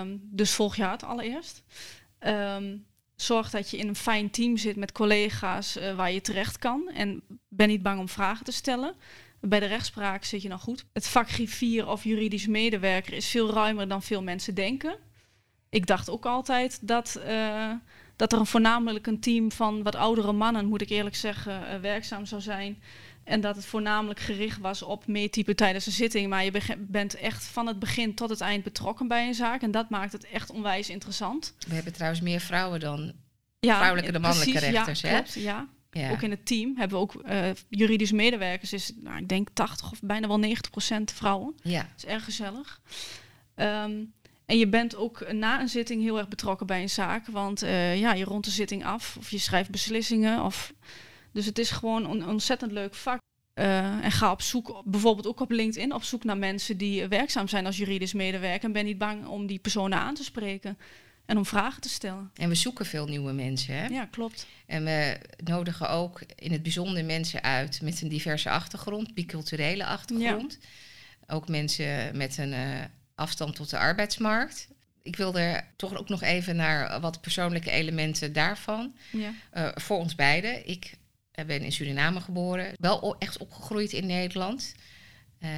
Um, 0.00 0.20
dus 0.22 0.50
volg 0.50 0.76
je 0.76 0.82
hart 0.82 1.04
allereerst. 1.04 1.62
Um, 2.26 2.86
zorg 3.16 3.50
dat 3.50 3.70
je 3.70 3.76
in 3.76 3.88
een 3.88 3.96
fijn 3.96 4.30
team 4.30 4.56
zit 4.56 4.76
met 4.76 4.92
collega's 4.92 5.76
uh, 5.76 5.94
waar 5.94 6.12
je 6.12 6.20
terecht 6.20 6.58
kan. 6.58 6.90
En 6.94 7.22
ben 7.48 7.68
niet 7.68 7.82
bang 7.82 8.00
om 8.00 8.08
vragen 8.08 8.44
te 8.44 8.52
stellen. 8.52 8.94
Bij 9.40 9.60
de 9.60 9.66
rechtspraak 9.66 10.24
zit 10.24 10.42
je 10.42 10.48
dan 10.48 10.58
goed. 10.58 10.84
Het 10.92 11.08
vak 11.08 11.28
griffier 11.28 11.88
of 11.88 12.04
juridisch 12.04 12.46
medewerker 12.46 13.12
is 13.12 13.28
veel 13.28 13.52
ruimer 13.52 13.88
dan 13.88 14.02
veel 14.02 14.22
mensen 14.22 14.54
denken. 14.54 14.96
Ik 15.70 15.86
dacht 15.86 16.10
ook 16.10 16.26
altijd 16.26 16.88
dat, 16.88 17.20
uh, 17.26 17.72
dat 18.16 18.32
er 18.32 18.46
voornamelijk 18.46 19.06
een 19.06 19.20
team 19.20 19.52
van 19.52 19.82
wat 19.82 19.94
oudere 19.94 20.32
mannen, 20.32 20.66
moet 20.66 20.80
ik 20.80 20.90
eerlijk 20.90 21.16
zeggen, 21.16 21.62
uh, 21.62 21.80
werkzaam 21.80 22.26
zou 22.26 22.40
zijn. 22.40 22.82
En 23.24 23.40
dat 23.40 23.56
het 23.56 23.64
voornamelijk 23.66 24.20
gericht 24.20 24.58
was 24.58 24.82
op 24.82 25.06
meetypen 25.06 25.56
tijdens 25.56 25.86
een 25.86 25.92
zitting. 25.92 26.28
Maar 26.28 26.44
je 26.44 26.76
bent 26.78 27.14
echt 27.14 27.44
van 27.44 27.66
het 27.66 27.78
begin 27.78 28.14
tot 28.14 28.30
het 28.30 28.40
eind 28.40 28.64
betrokken 28.64 29.08
bij 29.08 29.26
een 29.26 29.34
zaak. 29.34 29.62
En 29.62 29.70
dat 29.70 29.90
maakt 29.90 30.12
het 30.12 30.24
echt 30.24 30.50
onwijs 30.50 30.88
interessant. 30.88 31.54
We 31.68 31.74
hebben 31.74 31.92
trouwens 31.92 32.20
meer 32.20 32.40
vrouwen 32.40 32.80
dan 32.80 33.12
ja, 33.60 33.76
vrouwelijke 33.76 34.12
de 34.12 34.18
mannelijke 34.18 34.52
precies, 34.52 34.70
rechters. 34.70 35.00
Ja, 35.00 35.08
hè? 35.08 35.14
Klopt, 35.14 35.32
ja. 35.34 35.68
ja. 35.90 36.10
Ook 36.10 36.22
in 36.22 36.30
het 36.30 36.46
team 36.46 36.76
hebben 36.76 36.98
we 36.98 37.02
ook 37.02 37.22
uh, 37.28 37.50
juridisch 37.68 38.12
medewerkers. 38.12 38.72
Is, 38.72 38.92
nou, 38.96 39.18
ik 39.18 39.28
denk 39.28 39.48
80 39.52 39.92
of 39.92 40.00
bijna 40.02 40.28
wel 40.28 40.38
90 40.38 40.70
procent 40.70 41.12
vrouwen. 41.12 41.54
Ja. 41.62 41.80
Dat 41.80 41.90
is 41.96 42.04
erg 42.04 42.24
gezellig. 42.24 42.80
Um, 43.56 44.12
en 44.46 44.58
je 44.58 44.68
bent 44.68 44.96
ook 44.96 45.32
na 45.32 45.60
een 45.60 45.68
zitting 45.68 46.02
heel 46.02 46.18
erg 46.18 46.28
betrokken 46.28 46.66
bij 46.66 46.82
een 46.82 46.90
zaak. 46.90 47.26
Want 47.26 47.62
uh, 47.62 47.98
ja, 47.98 48.12
je 48.12 48.24
rondt 48.24 48.44
de 48.44 48.52
zitting 48.52 48.84
af 48.84 49.16
of 49.18 49.30
je 49.30 49.38
schrijft 49.38 49.70
beslissingen. 49.70 50.44
Of... 50.44 50.72
Dus 51.32 51.46
het 51.46 51.58
is 51.58 51.70
gewoon 51.70 52.10
een 52.10 52.28
ontzettend 52.28 52.72
leuk 52.72 52.94
vak. 52.94 53.20
Uh, 53.54 54.04
en 54.04 54.12
ga 54.12 54.30
op 54.30 54.42
zoek, 54.42 54.82
bijvoorbeeld 54.84 55.26
ook 55.26 55.40
op 55.40 55.50
LinkedIn, 55.50 55.94
op 55.94 56.02
zoek 56.02 56.24
naar 56.24 56.36
mensen 56.36 56.76
die 56.76 57.06
werkzaam 57.06 57.48
zijn 57.48 57.66
als 57.66 57.76
juridisch 57.76 58.12
medewerker. 58.12 58.64
En 58.64 58.72
ben 58.72 58.84
niet 58.84 58.98
bang 58.98 59.26
om 59.26 59.46
die 59.46 59.58
personen 59.58 59.98
aan 59.98 60.14
te 60.14 60.24
spreken 60.24 60.78
en 61.26 61.36
om 61.36 61.46
vragen 61.46 61.80
te 61.80 61.88
stellen. 61.88 62.30
En 62.34 62.48
we 62.48 62.54
zoeken 62.54 62.86
veel 62.86 63.06
nieuwe 63.06 63.32
mensen, 63.32 63.74
hè? 63.74 63.86
Ja, 63.86 64.04
klopt. 64.04 64.46
En 64.66 64.84
we 64.84 65.18
nodigen 65.44 65.90
ook 65.90 66.22
in 66.36 66.52
het 66.52 66.62
bijzonder 66.62 67.04
mensen 67.04 67.42
uit 67.42 67.82
met 67.82 68.02
een 68.02 68.08
diverse 68.08 68.50
achtergrond, 68.50 69.14
biculturele 69.14 69.86
achtergrond. 69.86 70.58
Ja. 70.60 71.34
Ook 71.34 71.48
mensen 71.48 72.16
met 72.16 72.38
een 72.38 72.52
uh, 72.52 72.80
afstand 73.14 73.54
tot 73.54 73.70
de 73.70 73.78
arbeidsmarkt. 73.78 74.68
Ik 75.02 75.16
wil 75.16 75.34
er 75.38 75.64
toch 75.76 75.96
ook 75.96 76.08
nog 76.08 76.22
even 76.22 76.56
naar 76.56 77.00
wat 77.00 77.20
persoonlijke 77.20 77.70
elementen 77.70 78.32
daarvan. 78.32 78.94
Ja. 79.10 79.32
Uh, 79.54 79.68
voor 79.74 79.98
ons 79.98 80.14
beiden. 80.14 80.68
Ik 80.68 80.92
ben 81.32 81.60
in 81.60 81.72
Suriname 81.72 82.20
geboren. 82.20 82.72
Wel 82.78 83.16
echt 83.18 83.38
opgegroeid 83.38 83.92
in 83.92 84.06
Nederland. 84.06 84.74
Uh, 85.40 85.50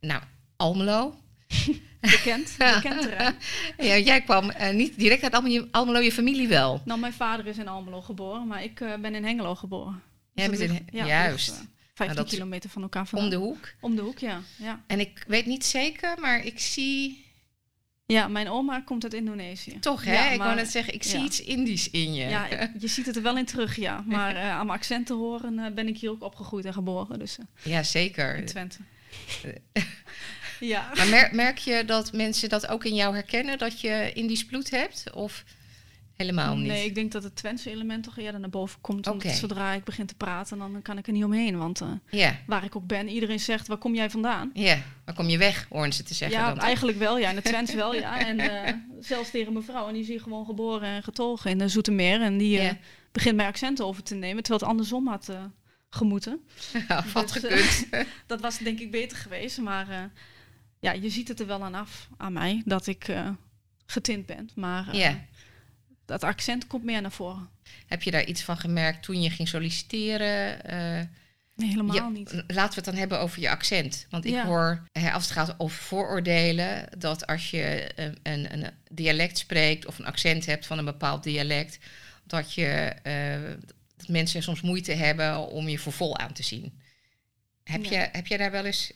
nou, 0.00 0.22
Almelo. 0.56 1.14
Bekend, 2.00 2.54
bekend 2.58 3.02
terrein. 3.02 3.34
ja, 3.90 3.98
jij 3.98 4.22
kwam 4.22 4.50
uh, 4.50 4.70
niet 4.70 4.98
direct 4.98 5.22
uit 5.22 5.34
Almelo, 5.34 5.66
Almelo, 5.70 5.98
je 5.98 6.12
familie 6.12 6.48
wel. 6.48 6.82
Nou, 6.84 7.00
mijn 7.00 7.12
vader 7.12 7.46
is 7.46 7.58
in 7.58 7.68
Almelo 7.68 8.00
geboren, 8.00 8.46
maar 8.46 8.64
ik 8.64 8.80
uh, 8.80 8.94
ben 8.96 9.14
in 9.14 9.24
Hengelo 9.24 9.54
geboren. 9.54 10.02
Jij 10.34 10.50
bent 10.50 10.60
in, 10.60 10.86
ja, 10.90 11.06
juist. 11.06 11.48
Ligt, 11.48 11.64
15 11.94 12.16
nou, 12.16 12.28
kilometer 12.28 12.70
van 12.70 12.82
elkaar 12.82 13.06
vandaan. 13.06 13.28
Om 13.28 13.34
de 13.34 13.46
hoek? 13.46 13.74
Om 13.80 13.96
de 13.96 14.02
hoek, 14.02 14.18
ja. 14.18 14.40
ja. 14.56 14.84
En 14.86 15.00
ik 15.00 15.24
weet 15.26 15.46
niet 15.46 15.64
zeker, 15.64 16.20
maar 16.20 16.44
ik 16.44 16.60
zie... 16.60 17.23
Ja, 18.06 18.28
mijn 18.28 18.48
oma 18.48 18.80
komt 18.80 19.02
uit 19.04 19.14
Indonesië. 19.14 19.78
Toch, 19.78 20.04
hè? 20.04 20.12
Ja, 20.12 20.30
ik 20.30 20.38
maar, 20.38 20.46
wou 20.46 20.58
net 20.58 20.70
zeggen, 20.70 20.94
ik 20.94 21.02
zie 21.02 21.18
ja. 21.18 21.24
iets 21.24 21.40
Indisch 21.40 21.90
in 21.90 22.14
je. 22.14 22.24
Ja, 22.24 22.70
je 22.78 22.88
ziet 22.88 23.06
het 23.06 23.16
er 23.16 23.22
wel 23.22 23.36
in 23.36 23.44
terug, 23.44 23.76
ja. 23.76 24.04
Maar 24.06 24.34
uh, 24.34 24.50
aan 24.50 24.66
mijn 24.66 24.78
accent 24.78 25.06
te 25.06 25.12
horen 25.12 25.58
uh, 25.58 25.66
ben 25.74 25.88
ik 25.88 25.98
hier 25.98 26.10
ook 26.10 26.22
opgegroeid 26.22 26.64
en 26.64 26.72
geboren. 26.72 27.18
Dus, 27.18 27.38
uh, 27.38 27.72
ja, 27.72 27.82
zeker. 27.82 28.36
In 28.36 28.44
Twente. 28.44 28.78
ja. 30.60 30.90
Maar 30.94 31.08
mer 31.08 31.28
merk 31.32 31.58
je 31.58 31.84
dat 31.84 32.12
mensen 32.12 32.48
dat 32.48 32.66
ook 32.66 32.84
in 32.84 32.94
jou 32.94 33.14
herkennen, 33.14 33.58
dat 33.58 33.80
je 33.80 34.10
Indisch 34.14 34.44
bloed 34.44 34.70
hebt? 34.70 35.12
Of 35.12 35.44
helemaal 36.16 36.56
niet? 36.56 36.66
Nee, 36.66 36.84
ik 36.84 36.94
denk 36.94 37.12
dat 37.12 37.22
het 37.22 37.36
Twentse 37.36 37.70
element 37.70 38.04
toch 38.04 38.18
eerder 38.18 38.40
naar 38.40 38.50
boven 38.50 38.80
komt. 38.80 39.06
Want 39.06 39.22
zodra 39.22 39.72
ik 39.72 39.84
begin 39.84 40.06
te 40.06 40.14
praten, 40.14 40.58
dan 40.58 40.82
kan 40.82 40.98
ik 40.98 41.06
er 41.06 41.12
niet 41.12 41.24
omheen. 41.24 41.58
Want 41.58 41.80
uh, 41.82 41.88
Ja, 42.10 42.38
waar 42.46 42.64
ik 42.64 42.76
ook 42.76 42.86
ben, 42.86 43.08
iedereen 43.08 43.40
zegt, 43.40 43.66
waar 43.66 43.76
kom 43.76 43.94
jij 43.94 44.10
vandaan? 44.10 44.50
ja. 44.54 44.78
Maar 45.04 45.14
kom 45.14 45.28
je 45.28 45.38
weg, 45.38 45.66
horen 45.70 45.92
ze 45.92 46.02
te 46.02 46.14
zeggen 46.14 46.38
ja, 46.38 46.48
dan 46.48 46.58
eigenlijk 46.58 46.98
wel. 46.98 47.18
Ja, 47.18 47.28
in 47.30 47.36
het 47.36 47.44
Twents 47.44 47.74
wel, 47.84 47.94
ja. 47.94 48.26
En 48.26 48.38
uh, 48.40 48.72
zelfs 49.00 49.30
tegen 49.30 49.52
mijn 49.52 49.64
vrouw. 49.64 49.86
En 49.86 49.92
die 49.92 50.02
is 50.02 50.08
hier 50.08 50.20
gewoon 50.20 50.44
geboren 50.46 50.88
en 50.88 51.02
getogen 51.02 51.50
in 51.50 51.58
de 51.58 51.68
Zoetermeer. 51.68 52.20
En 52.20 52.38
die 52.38 52.56
uh, 52.56 52.64
Ja. 52.64 52.76
begint 53.12 53.36
mijn 53.36 53.48
accent 53.48 53.80
over 53.82 54.02
te 54.02 54.14
nemen, 54.14 54.42
terwijl 54.42 54.60
het 54.60 54.70
andersom 54.70 55.08
had 55.08 55.30
gemoeten. 55.90 56.40
Ja, 56.88 57.04
wat 57.12 57.32
Dus, 57.32 57.42
gekund. 57.42 58.06
Dat 58.26 58.40
was 58.40 58.58
denk 58.58 58.78
ik 58.80 58.90
beter 58.90 59.16
geweest. 59.16 59.58
Maar 59.58 60.10
ja, 60.80 60.92
je 60.92 61.08
ziet 61.10 61.28
het 61.28 61.40
er 61.40 61.46
wel 61.46 61.62
aan 61.62 61.74
af, 61.74 62.08
aan 62.16 62.32
mij, 62.32 62.62
dat 62.64 62.86
ik 62.86 63.06
getint 63.86 64.26
ben. 64.26 64.48
Maar 64.54 64.96
Ja. 64.96 65.24
Dat 66.04 66.22
accent 66.24 66.66
komt 66.66 66.84
meer 66.84 67.00
naar 67.02 67.12
voren. 67.12 67.48
Heb 67.86 68.02
je 68.02 68.10
daar 68.10 68.24
iets 68.24 68.42
van 68.42 68.56
gemerkt 68.56 69.02
toen 69.02 69.22
je 69.22 69.30
ging 69.30 69.48
solliciteren? 69.48 70.64
Eh, 70.64 71.06
Nee, 71.56 71.68
helemaal 71.68 71.94
je- 71.94 72.10
niet. 72.18 72.32
Laten 72.32 72.68
we 72.68 72.74
het 72.74 72.84
dan 72.84 72.94
hebben 72.94 73.20
over 73.20 73.40
je 73.40 73.50
accent. 73.50 74.06
Want 74.10 74.24
ik 74.24 74.32
Ja. 74.32 74.44
hoor, 74.46 74.82
hè, 74.92 75.10
als 75.12 75.22
het 75.22 75.32
gaat 75.32 75.54
over 75.58 75.82
vooroordelen, 75.82 76.88
dat 76.98 77.26
als 77.26 77.50
je 77.50 77.90
een, 77.94 78.18
een, 78.22 78.52
een 78.52 78.70
dialect 78.90 79.38
spreekt 79.38 79.86
of 79.86 79.98
een 79.98 80.06
accent 80.06 80.46
hebt 80.46 80.66
van 80.66 80.78
een 80.78 80.84
bepaald 80.84 81.22
dialect, 81.22 81.78
dat, 82.26 82.52
je, 82.54 82.66
eh, 83.02 83.50
dat 83.96 84.08
mensen 84.08 84.42
soms 84.42 84.60
moeite 84.60 84.92
hebben 84.92 85.46
om 85.48 85.68
je 85.68 85.78
voor 85.78 85.92
vol 85.92 86.18
aan 86.18 86.32
te 86.32 86.42
zien. 86.42 86.80
Heb, 87.64 87.84
Ja. 87.84 87.90
je, 87.90 88.08
heb 88.12 88.26
jij 88.26 88.38
daar 88.38 88.50
wel 88.50 88.64
eens. 88.64 88.92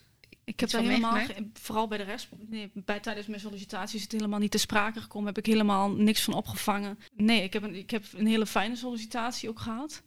Ik 0.48 0.60
heb 0.60 0.70
daar 0.70 0.80
helemaal, 0.90 1.12
ge- 1.26 1.48
vooral 1.52 1.88
bij 1.88 1.98
de 1.98 2.04
rest, 2.04 2.28
nee, 2.48 2.70
bij, 2.74 3.00
tijdens 3.00 3.26
mijn 3.26 3.40
sollicitatie 3.40 3.96
is 3.96 4.02
het 4.02 4.12
helemaal 4.12 4.38
niet 4.38 4.50
te 4.50 4.58
sprake 4.58 5.00
gekomen. 5.00 5.26
Heb 5.28 5.38
ik 5.38 5.46
helemaal 5.46 5.90
niks 5.90 6.22
van 6.22 6.34
opgevangen. 6.34 6.98
Nee, 7.16 7.42
ik 7.42 7.52
heb 7.52 7.62
een, 7.62 7.74
ik 7.74 7.90
heb 7.90 8.04
een 8.16 8.26
hele 8.26 8.46
fijne 8.46 8.76
sollicitatie 8.76 9.48
ook 9.48 9.60
gehad. 9.60 10.02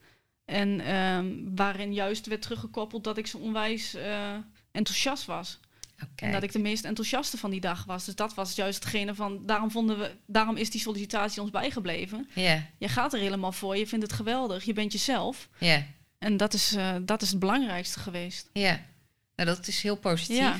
En 0.45 0.80
ehm, 0.80 1.56
waarin 1.56 1.93
juist 1.93 2.25
werd 2.25 2.41
teruggekoppeld 2.41 3.04
dat 3.04 3.17
ik 3.17 3.27
zo 3.27 3.38
onwijs 3.38 3.93
eh, 3.93 4.36
enthousiast 4.71 5.25
was. 5.25 5.60
En 6.15 6.32
dat 6.32 6.43
ik 6.43 6.51
de 6.51 6.60
meest 6.60 6.86
enthousiaste 6.86 7.38
van 7.38 7.51
die 7.51 7.62
dag 7.62 7.86
was. 7.86 8.06
Dus 8.06 8.15
dat 8.15 8.34
was 8.34 8.56
juist 8.56 8.84
hetgene 8.84 9.15
van, 9.15 9.45
daarom, 9.45 9.71
vonden 9.71 9.99
we, 9.99 10.12
daarom 10.25 10.56
is 10.58 10.69
die 10.69 10.82
sollicitatie 10.82 11.41
ons 11.41 11.51
bijgebleven. 11.51 12.30
Je 12.77 12.88
gaat 12.88 13.13
er 13.13 13.19
helemaal 13.19 13.51
voor, 13.51 13.77
je 13.77 13.88
vindt 13.88 14.06
het 14.06 14.13
geweldig, 14.13 14.63
je 14.63 14.73
bent 14.73 14.91
jezelf. 14.91 15.49
ja, 15.58 15.86
En 16.17 16.38
dat 16.38 16.54
is, 16.54 16.73
eh, 16.75 16.95
dat 17.01 17.21
is 17.21 17.30
het 17.30 17.39
belangrijkste 17.39 17.99
geweest. 17.99 18.49
ja. 18.54 18.89
Nou, 19.36 19.50
dat 19.50 19.67
is 19.67 19.82
heel 19.82 19.96
positief. 19.98 20.38
Ja. 20.38 20.60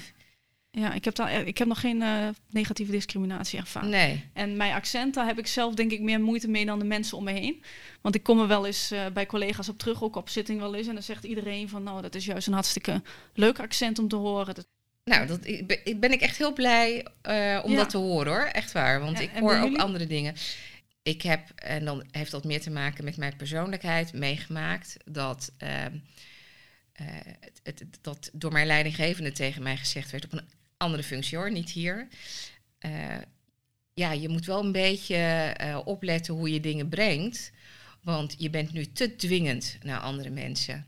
Ja, 0.74 0.94
ik 0.94 1.06
heb, 1.06 1.16
daar, 1.16 1.48
ik 1.48 1.58
heb 1.58 1.68
nog 1.68 1.80
geen 1.80 2.02
eh, 2.02 2.28
negatieve 2.50 2.92
discriminatie 2.92 3.60
ervaren. 3.60 3.90
Nee. 3.90 4.30
En 4.34 4.58
mijn 4.58 4.74
accent, 4.74 5.14
daar 5.14 5.26
heb 5.26 5.38
ik 5.40 5.48
zelf 5.48 5.74
denk 5.74 5.92
ik 5.92 6.02
meer 6.02 6.22
moeite 6.22 6.48
mee 6.48 6.66
dan 6.66 6.80
de 6.80 6.86
mensen 6.86 7.18
om 7.18 7.24
me 7.24 7.32
heen. 7.32 7.64
Want 8.02 8.16
ik 8.16 8.24
kom 8.24 8.40
er 8.40 8.48
wel 8.48 8.66
eens 8.66 8.92
eh, 8.92 9.06
bij 9.14 9.26
collega's 9.26 9.70
op 9.70 9.78
terug, 9.78 10.04
ook 10.04 10.16
op 10.16 10.30
zitting 10.30 10.60
wel 10.60 10.76
eens. 10.76 10.88
En 10.88 10.94
dan 10.94 11.04
zegt 11.04 11.24
iedereen 11.24 11.70
van, 11.70 11.84
nou, 11.84 12.02
dat 12.02 12.16
is 12.16 12.26
juist 12.26 12.48
een 12.48 12.54
hartstikke 12.54 13.02
leuk 13.34 13.60
accent 13.60 14.00
om 14.00 14.08
te 14.08 14.16
horen. 14.16 14.56
Dat, 14.56 14.68
Nou, 15.04 15.28
dat, 15.28 15.46
ik 15.46 16.00
ben, 16.00 16.12
ik 16.12 16.22
echt 16.22 16.38
heel 16.38 16.54
blij 16.54 17.06
eh, 17.22 17.60
om 17.64 17.72
Ja. 17.72 17.78
dat 17.78 17.90
te 17.90 17.98
horen 17.98 18.32
hoor. 18.32 18.42
Echt 18.44 18.72
waar. 18.72 19.00
Want 19.00 19.18
En- 19.18 19.24
ik 19.24 19.30
hoor 19.40 19.56
ook 19.56 19.64
jullie? 19.64 19.82
andere 19.82 20.08
dingen. 20.08 20.36
Ik 21.04 21.22
heb, 21.22 21.50
en 21.56 21.86
dan 21.86 22.04
heeft 22.12 22.32
dat 22.32 22.44
meer 22.44 22.62
te 22.62 22.70
maken 22.72 23.04
met 23.04 23.18
mijn 23.18 23.36
persoonlijkheid, 23.36 24.14
meegemaakt 24.14 24.98
dat, 25.06 25.52
eh, 26.94 27.06
het, 27.40 27.60
het- 27.64 27.80
het- 27.80 27.98
dat 28.02 28.30
door 28.34 28.52
mijn 28.52 28.68
leidinggevende 28.68 29.32
tegen 29.32 29.64
mij 29.64 29.78
gezegd 29.78 30.12
werd 30.12 30.26
op 30.26 30.34
een 30.34 30.50
andere 30.78 31.04
functie 31.04 31.38
hoor, 31.38 31.52
niet 31.52 31.70
hier. 31.70 32.08
Eh, 32.80 33.18
ja, 33.94 34.12
je 34.12 34.30
moet 34.30 34.46
wel 34.46 34.64
een 34.64 34.72
beetje 34.72 35.16
eh, 35.16 35.80
opletten 35.86 36.34
hoe 36.34 36.52
je 36.54 36.60
dingen 36.60 36.90
brengt. 36.90 37.52
Want 38.04 38.36
je 38.38 38.50
bent 38.50 38.74
nu 38.74 38.86
te 38.92 39.16
dwingend 39.16 39.78
naar 39.84 40.00
andere 40.00 40.30
mensen. 40.30 40.86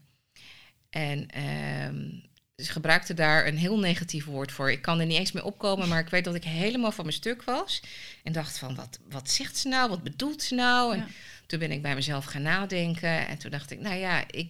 En 0.89 1.27
ehm, 1.29 2.09
ze 2.55 2.71
gebruikte 2.71 3.13
daar 3.13 3.47
een 3.47 3.57
heel 3.57 3.79
negatief 3.79 4.25
woord 4.25 4.51
voor. 4.51 4.71
Ik 4.71 4.81
kan 4.81 4.99
er 4.99 5.05
niet 5.05 5.17
eens 5.17 5.31
mee 5.31 5.43
opkomen, 5.43 5.87
maar 5.87 5.99
ik 5.99 6.09
weet 6.09 6.23
dat 6.23 6.35
ik 6.35 6.43
helemaal 6.43 6.91
van 6.91 7.05
mijn 7.05 7.17
stuk 7.17 7.43
was. 7.43 7.81
En 8.23 8.31
dacht 8.33 8.57
van, 8.57 8.75
wat, 8.75 8.99
wat 9.09 9.29
zegt 9.31 9.57
ze 9.57 9.67
nou? 9.67 9.89
Wat 9.89 10.03
bedoelt 10.03 10.41
ze 10.43 10.55
nou? 10.55 10.93
En 10.93 10.99
Ja. 10.99 11.07
toen 11.45 11.59
ben 11.59 11.71
ik 11.71 11.81
bij 11.81 11.95
mezelf 11.95 12.25
gaan 12.25 12.41
nadenken. 12.41 13.27
En 13.27 13.37
toen 13.37 13.51
dacht 13.51 13.71
ik, 13.71 13.79
nou 13.79 13.95
ja, 13.95 14.23
ik 14.31 14.49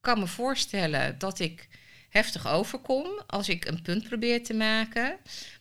kan 0.00 0.18
me 0.18 0.26
voorstellen 0.26 1.18
dat 1.18 1.38
ik 1.38 1.68
heftig 2.08 2.48
overkom 2.48 3.06
als 3.26 3.48
ik 3.48 3.64
een 3.64 3.82
punt 3.82 4.08
probeer 4.08 4.44
te 4.44 4.54
maken. 4.54 5.16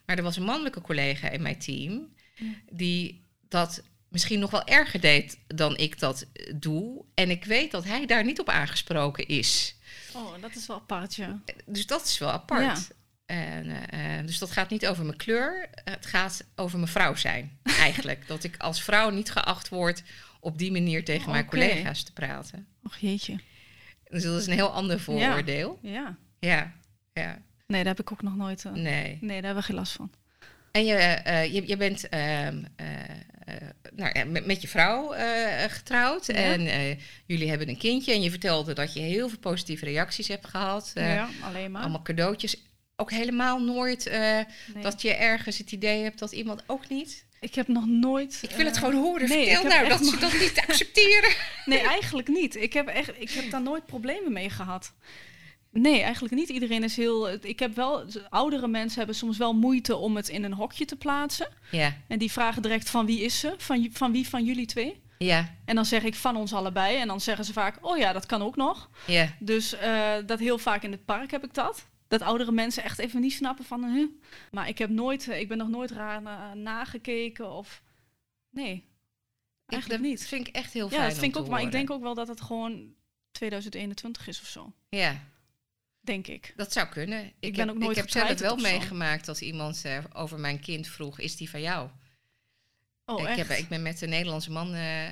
Maar 0.06 0.18
er 0.18 0.24
was 0.24 0.38
een 0.38 0.44
mannelijke 0.44 0.82
collega 0.82 1.30
in 1.30 1.42
mijn 1.42 1.60
team 1.60 2.14
Ja. 2.36 2.46
die 2.72 3.24
dat 3.50 3.84
misschien 4.08 4.40
nog 4.40 4.52
wel 4.52 4.66
erger 4.68 5.00
deed 5.02 5.40
dan 5.48 5.78
ik 5.78 6.00
dat 6.00 6.26
eh, 6.34 6.54
doe. 6.56 7.06
En 7.14 7.30
ik 7.30 7.46
weet 7.46 7.72
dat 7.72 7.84
hij 7.84 8.06
daar 8.06 8.24
niet 8.26 8.40
op 8.40 8.50
aangesproken 8.50 9.28
is. 9.28 9.76
Oh, 10.14 10.42
dat 10.42 10.56
is 10.56 10.66
wel 10.68 10.76
apart, 10.78 11.16
ja. 11.16 11.42
Dus 11.66 11.86
dat 11.86 12.06
is 12.06 12.18
wel 12.18 12.32
apart. 12.32 12.90
En, 13.26 13.90
eh, 13.90 14.26
dus 14.26 14.38
dat 14.38 14.52
gaat 14.52 14.70
niet 14.70 14.88
over 14.88 15.06
mijn 15.06 15.18
kleur. 15.18 15.70
Het 15.84 16.06
gaat 16.06 16.46
over 16.56 16.80
mijn 16.80 16.92
vrouw 16.92 17.16
zijn, 17.16 17.60
eigenlijk. 17.80 18.28
dat 18.28 18.44
ik 18.44 18.58
als 18.58 18.82
vrouw 18.84 19.10
niet 19.10 19.32
geacht 19.32 19.70
word 19.70 20.04
op 20.40 20.58
die 20.58 20.72
manier 20.72 21.06
tegen 21.06 21.32
mijn 21.32 21.46
Oké. 21.46 21.58
collega's 21.58 22.04
te 22.04 22.14
praten. 22.14 22.68
Och 22.84 22.98
jeetje. 22.98 23.40
Dus 24.10 24.24
dat 24.24 24.40
is 24.40 24.48
een 24.48 24.54
heel 24.54 24.72
ander 24.72 25.00
vooroordeel. 25.00 25.80
Ja. 25.82 26.18
Ja, 26.40 26.72
ja, 27.14 27.42
Nee, 27.68 27.84
daar 27.84 27.96
heb 27.96 28.00
ik 28.00 28.12
ook 28.12 28.22
nog 28.22 28.36
nooit... 28.36 28.66
eh, 28.66 28.72
nee. 28.72 29.18
Nee, 29.22 29.36
daar 29.42 29.46
hebben 29.46 29.56
we 29.56 29.62
geen 29.62 29.76
last 29.76 29.92
van. 29.94 30.12
En 30.72 30.86
je, 30.86 30.94
eh, 30.96 31.54
je, 31.54 31.68
je 31.68 31.78
bent 31.78 32.10
ehm, 32.10 32.64
eh, 32.76 32.86
nou, 33.96 34.26
met, 34.26 34.46
met 34.46 34.62
je 34.62 34.68
vrouw 34.68 35.14
getrouwd. 35.68 36.26
Ja. 36.26 36.34
En 36.34 36.98
jullie 37.26 37.50
hebben 37.50 37.70
een 37.70 37.78
kindje. 37.78 38.14
En 38.14 38.22
je 38.22 38.30
vertelde 38.30 38.74
dat 38.74 38.94
je 38.94 39.00
heel 39.00 39.30
veel 39.30 39.40
positieve 39.40 39.86
reacties 39.86 40.28
hebt 40.28 40.48
gehad. 40.48 40.92
Eh, 40.96 41.14
ja, 41.16 41.30
alleen 41.44 41.72
maar. 41.72 41.82
Allemaal 41.82 42.02
cadeautjes. 42.02 42.64
Ook 42.96 43.12
helemaal 43.12 43.60
nooit 43.64 44.10
Nee. 44.12 44.46
dat 44.82 45.02
je 45.02 45.14
ergens 45.14 45.58
het 45.58 45.72
idee 45.72 46.04
hebt 46.04 46.20
dat 46.20 46.32
iemand 46.32 46.64
ook 46.66 46.90
niet. 46.90 47.26
Ik 47.40 47.56
heb 47.56 47.68
nog 47.68 47.86
nooit... 47.88 48.40
Ik 48.42 48.50
wil 48.56 48.66
het 48.66 48.76
eh, 48.76 48.82
gewoon 48.84 49.02
horen. 49.02 49.30
nee, 49.30 49.46
Vertel 49.50 49.70
nou 49.72 49.88
dat 49.90 50.06
ze 50.06 50.12
nog- 50.12 50.20
dat 50.20 50.34
niet 50.40 50.64
accepteren. 50.68 51.30
Nee, 51.66 51.80
eigenlijk 51.80 52.28
niet. 52.28 52.56
Ik 52.56 52.74
heb, 52.74 52.88
echt, 52.88 53.12
ik 53.22 53.30
heb 53.30 53.52
daar 53.52 53.62
nooit 53.62 53.86
problemen 53.86 54.34
mee 54.34 54.50
gehad. 54.50 54.94
Nee, 55.72 56.02
eigenlijk 56.02 56.34
niet. 56.34 56.50
Iedereen 56.50 56.84
is 56.84 56.96
heel... 56.96 57.30
Ik 57.42 57.60
heb 57.60 57.76
wel... 57.76 58.06
Oudere 58.30 58.68
mensen 58.68 58.98
hebben 58.98 59.16
soms 59.16 59.38
wel 59.38 59.54
moeite 59.54 59.96
om 59.96 60.16
het 60.16 60.30
in 60.30 60.44
een 60.44 60.54
hokje 60.54 60.86
te 60.86 60.96
plaatsen. 60.96 61.48
Ja, 61.72 61.96
En 62.08 62.20
die 62.20 62.32
vragen 62.32 62.62
direct 62.62 62.90
van 62.90 63.06
wie 63.06 63.22
is 63.22 63.40
ze? 63.40 63.54
Van, 63.58 63.90
van 63.94 64.12
wie 64.12 64.28
van 64.30 64.44
jullie 64.46 64.66
twee? 64.66 65.02
ja, 65.18 65.56
En 65.66 65.76
dan 65.76 65.86
zeg 65.86 66.04
ik 66.04 66.16
van 66.16 66.36
ons 66.36 66.54
allebei. 66.54 66.98
En 66.98 67.08
dan 67.08 67.22
zeggen 67.22 67.46
ze 67.46 67.54
vaak, 67.54 67.78
oh 67.82 67.98
ja, 67.98 68.14
dat 68.14 68.26
kan 68.26 68.42
ook 68.42 68.56
nog. 68.56 68.90
ja. 69.06 69.34
Dus 69.40 69.76
eh, 69.76 70.12
dat 70.26 70.40
heel 70.40 70.58
vaak 70.58 70.84
in 70.84 70.92
het 70.92 71.06
park 71.06 71.32
heb 71.32 71.44
ik 71.44 71.54
dat. 71.54 71.86
Dat 72.10 72.22
oudere 72.22 72.52
mensen 72.52 72.84
echt 72.84 73.00
even 73.00 73.22
niet 73.22 73.34
snappen 73.34 73.66
van... 73.66 73.84
Huh? 73.94 74.08
Maar 74.52 74.68
ik 74.68 74.78
heb 74.78 74.90
nooit... 74.90 75.28
eh, 75.28 75.40
Ik 75.40 75.48
ben 75.48 75.58
nog 75.58 75.68
nooit 75.70 75.92
raar 75.92 76.22
na- 76.22 76.54
nagekeken 76.54 77.52
of... 77.52 77.82
Nee, 78.50 78.86
eigenlijk 79.66 80.02
niet. 80.02 80.20
Dat 80.20 80.28
vind 80.28 80.48
ik 80.48 80.56
echt 80.56 80.74
heel 80.74 80.90
fijn. 80.90 81.02
Ja, 81.02 81.08
dat 81.08 81.18
vind 81.18 81.36
ik 81.36 81.42
ook. 81.42 81.48
Maar 81.50 81.62
ik 81.62 81.72
denk 81.72 81.90
ook 81.90 82.02
wel 82.02 82.14
dat 82.14 82.28
het 82.28 82.42
gewoon 82.42 82.94
2021 83.32 84.28
is 84.28 84.42
of 84.42 84.48
zo. 84.48 84.74
Ja, 84.90 85.24
Denk 86.02 86.28
ik. 86.28 86.54
dat 86.56 86.72
zou 86.74 86.88
kunnen. 86.88 87.32
Ik, 87.40 87.56
ben 87.56 87.60
heb, 87.68 87.70
ook 87.76 87.82
nooit 87.82 87.98
ik 87.98 88.04
heb 88.04 88.10
zelf 88.10 88.40
wel 88.40 88.56
meegemaakt 88.58 89.26
dat 89.26 89.42
iemand 89.42 89.86
eh, 89.86 90.04
over 90.14 90.40
mijn 90.40 90.60
kind 90.60 90.88
vroeg: 90.88 91.20
is 91.20 91.36
die 91.36 91.50
van 91.50 91.62
jou? 91.62 91.90
Oh, 93.06 93.22
ik, 93.22 93.28
echt? 93.28 93.48
heb, 93.48 93.58
ik 93.58 93.68
ben 93.68 93.82
met 93.82 94.02
een 94.02 94.10
Nederlandse 94.10 94.52
man 94.52 94.74
eh, 94.74 95.10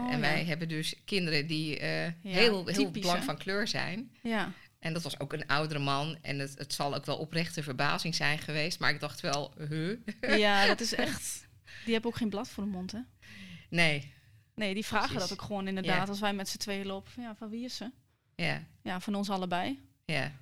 Oh, 0.00 0.12
en 0.12 0.20
wij 0.20 0.38
ja. 0.40 0.44
hebben 0.44 0.68
dus 0.68 0.94
kinderen 1.04 1.46
die 1.46 1.70
Ja, 1.80 2.14
heel, 2.22 2.66
heel 2.66 2.74
typisch, 2.84 3.00
blank 3.02 3.18
hè? 3.18 3.24
van 3.24 3.36
kleur 3.38 3.68
zijn. 3.68 4.16
Ja. 4.22 4.52
En 4.84 4.92
dat 4.92 5.02
was 5.02 5.20
ook 5.20 5.32
een 5.32 5.46
oudere 5.46 5.80
man. 5.80 6.18
En 6.22 6.38
het, 6.38 6.58
het 6.58 6.72
zal 6.72 6.94
ook 6.94 7.04
wel 7.04 7.16
oprechte 7.16 7.62
verbazing 7.62 8.14
zijn 8.14 8.38
geweest. 8.38 8.78
Maar 8.78 8.90
ik 8.90 9.00
dacht 9.00 9.20
wel, 9.20 9.52
huh? 9.68 9.96
ja, 10.20 10.66
dat 10.66 10.80
is 10.80 10.94
echt... 11.08 11.46
Die 11.84 11.92
hebben 11.92 12.10
ook 12.10 12.16
geen 12.16 12.30
blad 12.30 12.48
voor 12.48 12.64
de 12.64 12.70
mond, 12.70 12.92
hè? 12.92 12.98
Nee, 13.68 14.12
Nee, 14.54 14.74
die 14.74 14.84
vragen 14.84 15.08
Precies. 15.08 15.28
dat 15.28 15.38
ook 15.38 15.46
gewoon 15.46 15.68
inderdaad. 15.68 16.04
Ja. 16.04 16.08
Als 16.08 16.20
wij 16.20 16.32
met 16.34 16.48
z'n 16.48 16.58
tweeën 16.58 16.86
lopen. 16.86 17.12
van, 17.12 17.22
Ja, 17.22 17.34
van 17.34 17.50
wie 17.50 17.64
is 17.64 17.76
ze? 17.76 17.90
ja, 18.36 18.62
Ja, 18.82 19.00
van 19.00 19.14
ons 19.14 19.30
allebei. 19.30 19.80
ja. 20.04 20.32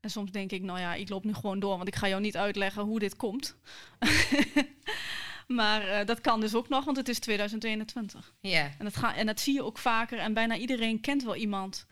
En 0.00 0.10
soms 0.10 0.30
denk 0.30 0.52
ik, 0.52 0.62
nou 0.62 0.78
ja, 0.78 0.94
ik 0.94 1.08
loop 1.08 1.24
nu 1.24 1.34
gewoon 1.34 1.60
door. 1.60 1.76
Want 1.76 1.88
ik 1.88 1.94
ga 1.96 2.08
jou 2.08 2.20
niet 2.20 2.36
uitleggen 2.36 2.82
hoe 2.82 2.98
dit 2.98 3.16
komt. 3.16 3.56
maar 5.46 5.88
eh, 5.88 6.06
dat 6.06 6.20
kan 6.20 6.40
dus 6.40 6.54
ook 6.54 6.68
nog, 6.68 6.84
want 6.84 6.96
het 6.96 7.08
is 7.08 7.18
2021. 7.18 8.34
Ja, 8.40 8.70
En 8.78 8.84
dat, 8.84 8.96
ga, 8.96 9.16
en 9.16 9.26
dat 9.26 9.40
zie 9.40 9.54
je 9.54 9.62
ook 9.62 9.78
vaker. 9.78 10.18
En 10.18 10.34
bijna 10.34 10.56
iedereen 10.56 11.00
kent 11.00 11.24
wel 11.24 11.36
iemand 11.36 11.86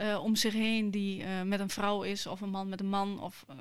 eh, 0.00 0.22
om 0.24 0.36
zich 0.36 0.52
heen 0.52 0.90
die 0.90 1.22
eh, 1.22 1.42
met 1.42 1.60
een 1.60 1.70
vrouw 1.70 2.02
is, 2.02 2.26
of 2.26 2.40
een 2.40 2.50
man 2.50 2.68
met 2.68 2.80
een 2.80 2.88
man, 2.88 3.20
of 3.22 3.44
eh 3.48 3.56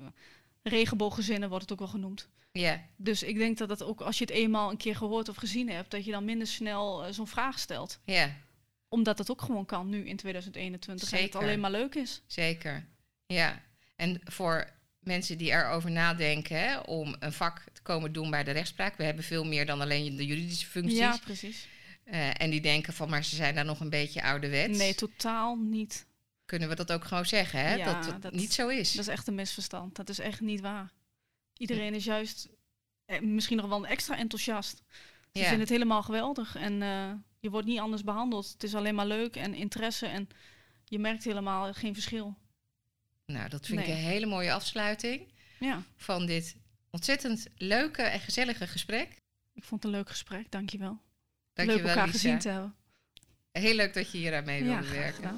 regenbooggezinnen 0.64 1.50
wordt 1.50 1.64
het 1.64 1.72
ook 1.74 1.80
wel 1.80 1.88
genoemd. 1.88 2.28
ja, 2.52 2.86
Dus 2.96 3.24
ik 3.24 3.38
denk 3.38 3.58
dat 3.58 3.70
het 3.70 3.84
ook 3.84 4.02
als 4.02 4.18
je 4.18 4.24
het 4.26 4.34
eenmaal 4.34 4.70
een 4.70 4.78
keer 4.78 4.96
gehoord 4.96 5.30
of 5.30 5.36
gezien 5.36 5.70
hebt, 5.70 5.92
dat 5.92 6.06
je 6.06 6.12
dan 6.12 6.26
minder 6.26 6.48
snel 6.48 7.14
zo'n 7.14 7.28
vraag 7.28 7.60
stelt. 7.60 8.00
ja, 8.04 8.36
Omdat 8.90 9.18
het 9.18 9.32
ook 9.32 9.42
gewoon 9.42 9.66
kan 9.66 9.90
nu 9.90 10.08
in 10.08 10.16
2021 10.18 11.12
en 11.12 11.18
het 11.18 11.24
Zeker. 11.26 11.40
alleen 11.40 11.60
maar 11.60 11.72
leuk 11.72 11.96
is. 11.96 12.22
zeker. 12.28 12.86
Ja, 13.26 13.62
en 13.96 14.22
voor 14.24 14.70
mensen 15.00 15.38
die 15.38 15.52
erover 15.52 15.92
nadenken 15.92 16.60
hè, 16.60 16.78
om 16.80 17.16
een 17.20 17.34
vak 17.34 17.64
te 17.74 17.82
komen 17.82 18.12
doen 18.12 18.30
bij 18.30 18.44
de 18.44 18.52
rechtspraak. 18.52 18.98
We 18.98 19.04
hebben 19.04 19.24
veel 19.24 19.44
meer 19.46 19.66
dan 19.66 19.82
alleen 19.82 20.16
de 20.16 20.26
juridische 20.26 20.68
functies. 20.68 20.98
Ja, 20.98 21.18
precies. 21.24 21.68
En 22.34 22.50
die 22.50 22.62
denken 22.62 22.94
van, 22.94 23.10
maar 23.10 23.24
ze 23.24 23.36
zijn 23.36 23.56
daar 23.56 23.66
nog 23.66 23.80
een 23.80 23.90
beetje 23.90 24.24
ouderwets. 24.24 24.78
Nee, 24.78 24.96
totaal 24.96 25.56
niet. 25.56 26.06
Kunnen 26.50 26.70
we 26.70 26.76
dat 26.76 26.92
ook 26.92 27.04
gewoon 27.06 27.26
zeggen, 27.26 27.60
hè? 27.60 27.74
Ja, 27.74 27.86
dat 27.94 28.06
het 28.06 28.22
dat- 28.22 28.34
niet 28.34 28.54
zo 28.54 28.68
is. 28.68 28.92
Dat 28.92 29.02
is 29.08 29.12
echt 29.12 29.28
een 29.28 29.36
misverstand. 29.36 29.96
Dat 29.96 30.10
is 30.10 30.20
echt 30.20 30.40
niet 30.42 30.60
waar. 30.62 30.92
Iedereen 31.58 31.94
is 31.94 32.04
juist 32.04 32.50
eh, 33.06 33.20
misschien 33.22 33.58
nog 33.58 33.68
wel 33.68 33.86
extra 33.88 34.18
enthousiast. 34.18 34.78
Ze 34.78 34.86
Ja. 35.32 35.42
vinden 35.42 35.60
het 35.60 35.70
helemaal 35.70 36.04
geweldig 36.04 36.56
en 36.56 36.82
eh, 36.82 37.12
je 37.40 37.50
wordt 37.50 37.68
niet 37.68 37.80
anders 37.80 38.04
behandeld. 38.04 38.52
Het 38.52 38.64
is 38.64 38.76
alleen 38.76 38.96
maar 38.96 39.06
leuk 39.08 39.36
en 39.36 39.54
interesse 39.54 40.06
en 40.06 40.30
je 40.86 41.00
merkt 41.00 41.24
helemaal 41.24 41.74
geen 41.74 41.94
verschil. 41.94 42.38
Nou, 43.26 43.50
dat 43.50 43.66
vind 43.66 43.80
ik 43.80 43.88
een 43.88 43.94
hele 43.94 44.26
mooie 44.26 44.54
afsluiting 44.54 45.32
Ja, 45.60 45.84
van 45.98 46.26
dit 46.26 46.56
ontzettend 46.90 47.48
leuke 47.56 48.02
en 48.02 48.20
gezellige 48.20 48.68
gesprek. 48.68 49.22
ik 49.54 49.64
vond 49.64 49.84
het 49.84 49.92
een 49.92 49.98
leuk 49.98 50.10
gesprek. 50.10 50.52
Dankjewel. 50.52 51.02
Leuk 51.54 51.68
Dankjewel, 51.68 51.90
elkaar 51.90 52.06
Lisa. 52.06 52.18
gezien 52.20 52.40
te 52.40 52.50
hebben. 52.50 52.76
Heel 53.52 53.76
leuk 53.76 53.94
dat 53.94 54.12
je 54.12 54.18
hier 54.18 54.36
aan 54.36 54.46
mee 54.46 54.64
Ja, 54.64 54.70
wilde 54.70 54.84
graag 54.88 55.18
werken. 55.20 55.36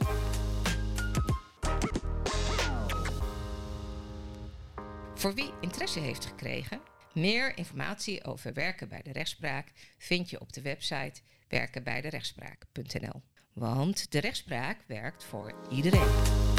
Voor 5.22 5.34
wie 5.34 5.54
interesse 5.60 6.00
heeft 6.00 6.26
gekregen, 6.26 6.82
meer 7.14 7.58
informatie 7.58 8.24
over 8.24 8.54
werken 8.54 8.90
bij 8.90 9.02
de 9.02 9.12
rechtspraak 9.12 9.72
vind 9.98 10.30
je 10.30 10.40
op 10.40 10.54
de 10.54 10.62
website 10.62 11.22
werkenbijderechtspraak.nl. 11.48 13.22
Want 13.54 14.12
de 14.12 14.20
rechtspraak 14.20 14.78
werkt 14.88 15.24
voor 15.24 15.54
iedereen. 15.70 16.51